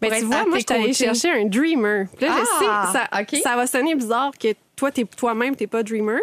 [0.00, 2.06] Ben, tu vois, moi, je suis allée chercher un dreamer.
[2.16, 5.66] Puis là, Ah, je sais, ça, ça va sonner bizarre que toi, t'es, toi-même, t'es
[5.66, 6.20] pas dreamer.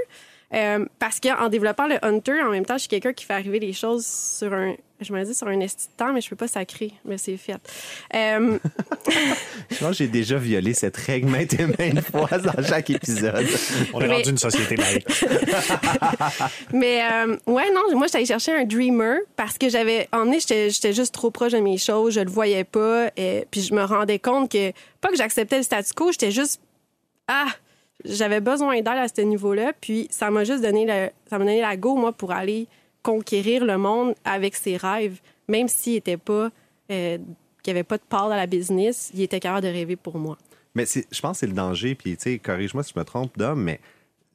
[0.54, 3.60] Euh, parce qu'en développant le Hunter, en même temps, je suis quelqu'un qui fait arriver
[3.60, 4.74] les choses sur un.
[5.00, 6.92] Je me dis sur un esti de temps, mais je peux pas sacrer.
[7.06, 7.58] Mais c'est fait.
[8.16, 8.58] Euh,
[9.70, 13.46] Je pense que j'ai déjà violé cette règle maintes et maintes fois dans chaque épisode.
[13.94, 15.06] On est Mais- rendu une société laïque.
[16.74, 20.08] mais euh, ouais, non, moi, j'étais allée chercher un dreamer parce que j'avais.
[20.12, 23.12] En est, j'étais, j'étais juste trop proche de mes choses, je le voyais pas.
[23.18, 24.72] Et, puis je me rendais compte que.
[25.00, 26.60] Pas que j'acceptais le statu quo, j'étais juste.
[27.28, 27.48] Ah!
[28.06, 29.74] J'avais besoin d'aide à ce niveau-là.
[29.80, 32.68] Puis ça m'a juste donné, le, ça m'a donné la go, moi, pour aller
[33.08, 36.50] conquérir le monde avec ses rêves, même s'il était pas.
[36.92, 37.18] euh,
[37.64, 40.38] qu'il avait pas de part dans la business, il était capable de rêver pour moi.
[40.74, 43.38] Mais je pense que c'est le danger, puis tu sais, corrige-moi si je me trompe,
[43.38, 43.82] Dom, mais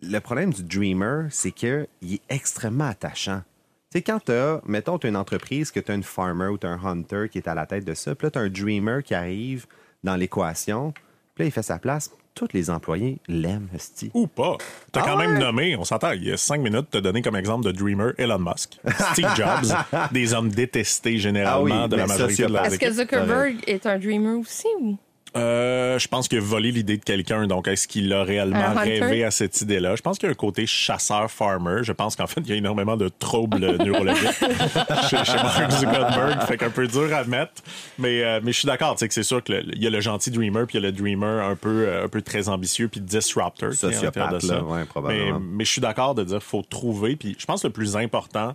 [0.03, 3.43] le problème du dreamer, c'est qu'il est extrêmement attachant.
[3.91, 6.79] Tu sais, quand tu as, mettons, une entreprise, que tu as une farmer ou un
[6.85, 9.67] hunter qui est à la tête de ça, puis là, tu un dreamer qui arrive
[10.05, 10.93] dans l'équation,
[11.35, 12.11] puis là, il fait sa place.
[12.35, 14.11] Tous les employés l'aiment, esti.
[14.15, 14.57] Ou pas.
[14.91, 17.37] T'as Ah quand même nommé, on s'entend, il y a cinq minutes, t'as donné comme
[17.37, 18.79] exemple de Dreamer Elon Musk,
[19.13, 19.71] Steve Jobs,
[20.13, 22.91] des hommes détestés généralement Ah oui, de la majorité de leurs Est-ce que.
[22.91, 24.67] Zuckerberg est un dreamer aussi?
[24.81, 24.97] Ou?
[25.35, 27.47] Euh, je pense qu'il a volé l'idée de quelqu'un.
[27.47, 29.97] Donc, est-ce qu'il a réellement rêvé à cette idée-là?
[29.97, 31.83] Je pense qu'il y a un côté chasseur-farmer.
[31.83, 34.29] Je pense qu'en fait, il y a énormément de troubles neurologiques
[35.09, 36.43] chez, chez Mark Zuckerberg.
[36.47, 37.63] Fait qu'un peu dur à mettre.
[37.99, 38.95] Mais, euh, mais je suis d'accord.
[38.95, 40.91] tu sais, que C'est sûr qu'il y a le gentil dreamer, puis il y a
[40.91, 43.73] le dreamer un peu, euh, un peu très ambitieux, puis disruptor.
[43.73, 44.55] Sociopathe, de ça.
[44.57, 45.39] là, ouais, probablement.
[45.39, 47.17] Mais, mais je suis d'accord de dire qu'il faut trouver.
[47.17, 48.55] Puis je pense que le plus important,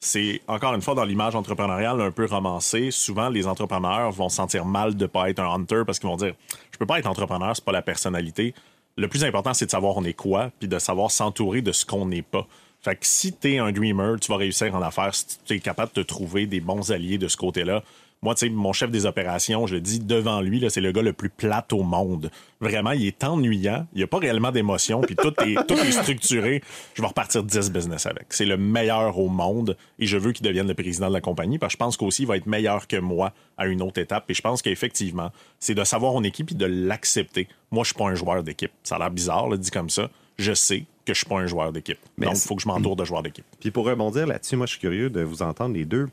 [0.00, 2.90] c'est encore une fois dans l'image entrepreneuriale un peu romancée.
[2.90, 6.16] Souvent, les entrepreneurs vont se sentir mal de pas être un hunter parce qu'ils vont
[6.16, 6.34] dire
[6.70, 8.54] je peux pas être entrepreneur, c'est pas la personnalité.
[8.96, 11.84] Le plus important, c'est de savoir on est quoi, puis de savoir s'entourer de ce
[11.84, 12.46] qu'on n'est pas.
[12.80, 15.92] Fait que si t'es un dreamer, tu vas réussir en affaires si tu es capable
[15.94, 17.82] de trouver des bons alliés de ce côté-là.
[18.22, 20.90] Moi, tu sais, mon chef des opérations, je le dis devant lui, là, c'est le
[20.90, 22.30] gars le plus plate au monde.
[22.60, 23.86] Vraiment, il est ennuyant.
[23.92, 26.62] Il n'y a pas réellement d'émotion, puis tout est, tout est structuré.
[26.94, 28.26] Je vais repartir 10 business avec.
[28.30, 31.58] C'est le meilleur au monde et je veux qu'il devienne le président de la compagnie
[31.58, 34.28] parce que je pense qu'aussi, il va être meilleur que moi à une autre étape.
[34.30, 37.46] Et je pense qu'effectivement, c'est de savoir on équipe et de l'accepter.
[37.70, 38.72] Moi, je suis pas un joueur d'équipe.
[38.82, 40.10] Ça a l'air bizarre, le dit comme ça.
[40.38, 41.98] Je sais que je suis pas un joueur d'équipe.
[42.16, 43.44] Mais Donc, il faut que je m'entoure de joueurs d'équipe.
[43.60, 46.08] Puis pour rebondir là-dessus, moi, je suis curieux de vous entendre les deux.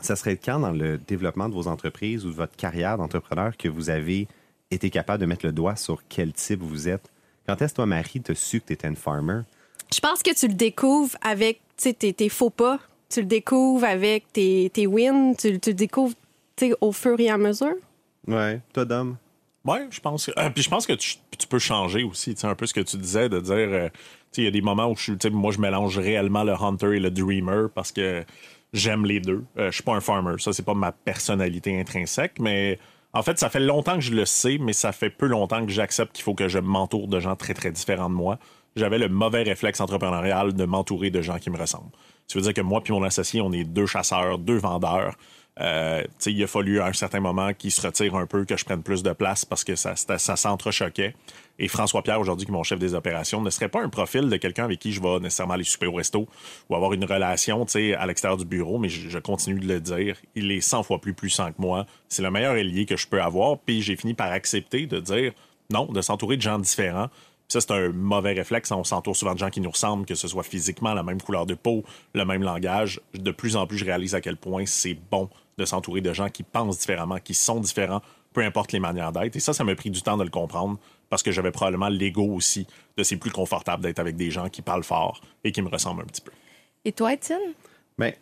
[0.00, 3.68] Ça serait quand dans le développement de vos entreprises ou de votre carrière d'entrepreneur que
[3.68, 4.28] vous avez
[4.70, 7.10] été capable de mettre le doigt sur quel type vous êtes?
[7.46, 9.42] Quand est-ce que toi, Marie, t'as su que t'étais une farmer?
[9.94, 12.80] Je pense que tu le découvres avec tu sais, tes, tes faux pas.
[13.08, 15.34] Tu le découvres avec tes, tes wins.
[15.36, 16.14] Tu, tu le découvres
[16.56, 17.76] tu sais, au fur et à mesure.
[18.26, 18.60] Ouais.
[18.72, 19.16] Toi, Dom?
[19.64, 20.32] Oui, je pense que.
[20.38, 22.74] euh, puis je pense que tu, tu peux changer aussi, tu sais, un peu ce
[22.74, 23.54] que tu disais, de dire.
[23.54, 23.96] euh, tu
[24.32, 26.96] sais, il y a des moments où je tu Moi, je mélange réellement le hunter
[26.96, 28.24] et le dreamer parce que
[28.76, 29.44] j'aime les deux.
[29.58, 30.34] Euh, je suis pas un farmer.
[30.38, 32.78] Ça, c'est pas ma personnalité intrinsèque, mais.
[33.12, 35.72] En fait, ça fait longtemps que je le sais, mais ça fait peu longtemps que
[35.72, 38.38] j'accepte qu'il faut que je m'entoure de gens très, très différents de moi.
[38.74, 41.92] J'avais le mauvais réflexe entrepreneurial de m'entourer de gens qui me ressemblent.
[42.26, 45.16] Ça veut dire que moi puis mon associé, on est deux chasseurs, deux vendeurs.
[45.58, 48.64] Euh, il a fallu à un certain moment qu'il se retire un peu, que je
[48.64, 51.14] prenne plus de place parce que ça, ça, s'entrechoquait.
[51.58, 54.28] Et François Pierre, aujourd'hui, qui est mon chef des opérations, ne serait pas un profil
[54.28, 56.28] de quelqu'un avec qui je vais nécessairement aller souper au resto
[56.68, 57.64] ou avoir une relation
[57.98, 60.16] à l'extérieur du bureau, mais je, je continue de le dire.
[60.34, 61.86] Il est 100 fois plus puissant que moi.
[62.08, 63.58] C'est le meilleur allié que je peux avoir.
[63.58, 65.32] Puis j'ai fini par accepter de dire
[65.70, 67.08] non, de s'entourer de gens différents.
[67.08, 68.70] Puis ça, c'est un mauvais réflexe.
[68.72, 71.46] On s'entoure souvent de gens qui nous ressemblent, que ce soit physiquement, la même couleur
[71.46, 71.84] de peau,
[72.14, 73.00] le même langage.
[73.14, 76.28] De plus en plus, je réalise à quel point c'est bon de s'entourer de gens
[76.28, 78.02] qui pensent différemment, qui sont différents
[78.32, 79.34] peu importe les manières d'être.
[79.36, 80.78] Et ça, ça m'a pris du temps de le comprendre
[81.08, 82.66] parce que j'avais probablement l'ego aussi
[82.98, 86.02] de c'est plus confortable d'être avec des gens qui parlent fort et qui me ressemblent
[86.02, 86.32] un petit peu.
[86.84, 87.54] Et toi, Étienne?
[87.96, 88.12] Ben,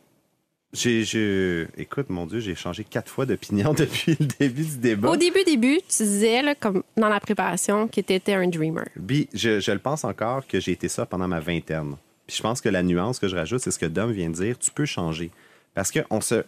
[0.72, 5.08] j'ai, j'ai- écoute, mon Dieu, j'ai changé quatre fois d'opinion depuis le début du débat.
[5.10, 8.84] Au début, début, tu disais, là, comme dans la préparation, que tu étais un dreamer.
[9.06, 11.96] Puis, je, je le pense encore que j'ai été ça pendant ma vingtaine.
[12.26, 14.34] Puis je pense que la nuance que je rajoute, c'est ce que Dom vient de
[14.34, 15.30] dire, tu peux changer.
[15.74, 16.44] Parce que se,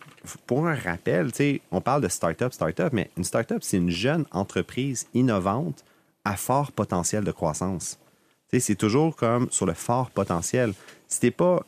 [0.46, 1.30] pour un rappel,
[1.72, 5.84] on parle de start-up, start-up, mais une start-up, c'est une jeune entreprise innovante
[6.24, 7.98] à fort potentiel de croissance.
[8.52, 10.72] C'est toujours comme sur le fort potentiel.
[11.08, 11.62] Si t'es pas,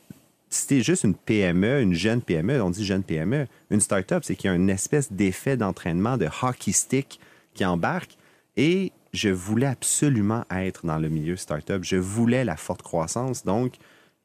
[0.49, 4.49] si juste une PME, une jeune PME, on dit jeune PME, une start-up, c'est qu'il
[4.49, 7.19] y a une espèce d'effet d'entraînement, de hockey stick
[7.53, 8.17] qui embarque.
[8.57, 11.83] Et je voulais absolument être dans le milieu start-up.
[11.83, 13.43] Je voulais la forte croissance.
[13.43, 13.75] Donc,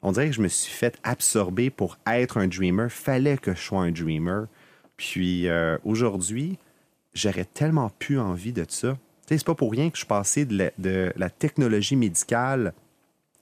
[0.05, 2.91] on dirait que je me suis fait absorber pour être un dreamer.
[2.91, 4.47] Fallait que je sois un dreamer.
[4.99, 6.59] Puis euh, aujourd'hui,
[7.15, 8.93] j'aurais tellement plus envie de ça.
[8.93, 8.99] Tu
[9.29, 12.75] sais, c'est pas pour rien que je suis passé de la, de la technologie médicale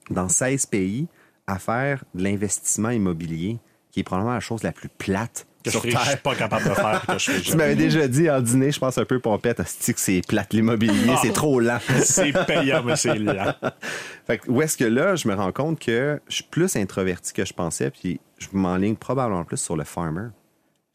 [0.09, 1.07] dans 16 pays
[1.47, 3.59] à faire de l'investissement immobilier,
[3.91, 6.05] qui est probablement la chose la plus plate Que je sur serais- je Terre.
[6.07, 8.79] suis pas capable de faire que je fais Tu m'avais déjà dit en dîner, je
[8.79, 11.79] pense un peu pompette, que c'est plate l'immobilier, c'est trop lent.
[12.03, 13.53] C'est payant, mais c'est lent.
[14.27, 17.33] Fait que où est-ce que là, je me rends compte que je suis plus introverti
[17.33, 20.27] que je pensais, puis je m'enligne probablement plus sur le farmer.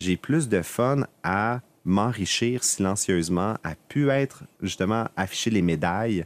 [0.00, 6.24] J'ai plus de fun à m'enrichir silencieusement, à pu être justement afficher les médailles,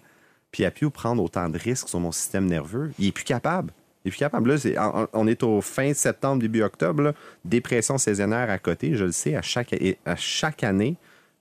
[0.51, 2.93] puis à pu prendre autant de risques sur mon système nerveux.
[2.99, 3.72] Il est plus capable.
[4.05, 4.55] Il est capable.
[5.12, 9.42] On est au fin septembre, début octobre, dépression saisonnière à côté, je le sais, à
[9.42, 10.96] chaque, année,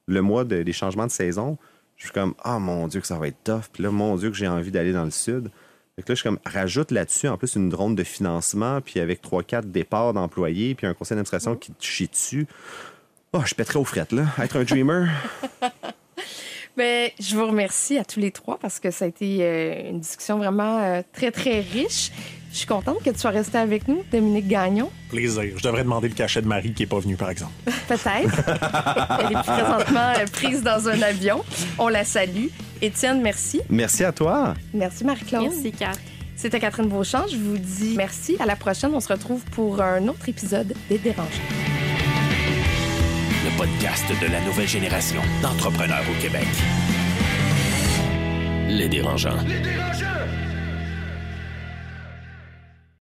[0.07, 1.57] le mois de- des changements de saison,
[1.97, 3.63] je suis comme, ah mon Dieu, que ça va être tough.
[3.73, 5.49] Puis là, mon Dieu, que j'ai envie d'aller dans le sud.
[5.95, 8.99] Fait que là, je suis comme, rajoute là-dessus, en plus, une drone de financement, puis
[8.99, 12.47] avec 3-4 départs d'employés, puis un conseil d'administration qui te chie dessus.
[13.33, 14.25] Oh, je pèterais aux frettes, là.
[14.41, 15.07] Être un dreamer.
[16.77, 19.99] Ben, je vous remercie à tous les trois parce que ça a été euh, une
[19.99, 22.11] discussion vraiment euh, très, très riche.
[22.51, 24.89] Je suis contente que tu sois resté avec nous, Dominique Gagnon.
[25.09, 25.53] Plaisir.
[25.55, 27.53] Je devrais demander le cachet de Marie qui est pas venue, par exemple.
[27.87, 28.11] Peut-être.
[28.13, 31.43] Elle est présentement euh, prise dans un avion.
[31.79, 32.47] On la salue.
[32.81, 33.61] Étienne, merci.
[33.69, 34.53] Merci à toi.
[34.73, 35.43] Merci, Marie-Claude.
[35.43, 35.93] Merci, Kat.
[36.35, 37.27] C'était Catherine Beauchamp.
[37.31, 38.35] Je vous dis merci.
[38.39, 38.91] À la prochaine.
[38.93, 41.29] On se retrouve pour un autre épisode des Dérangeants.
[43.45, 46.47] Le podcast de la nouvelle génération d'entrepreneurs au Québec.
[48.67, 49.41] Les dérangeants.
[49.47, 50.50] Les dérangeants!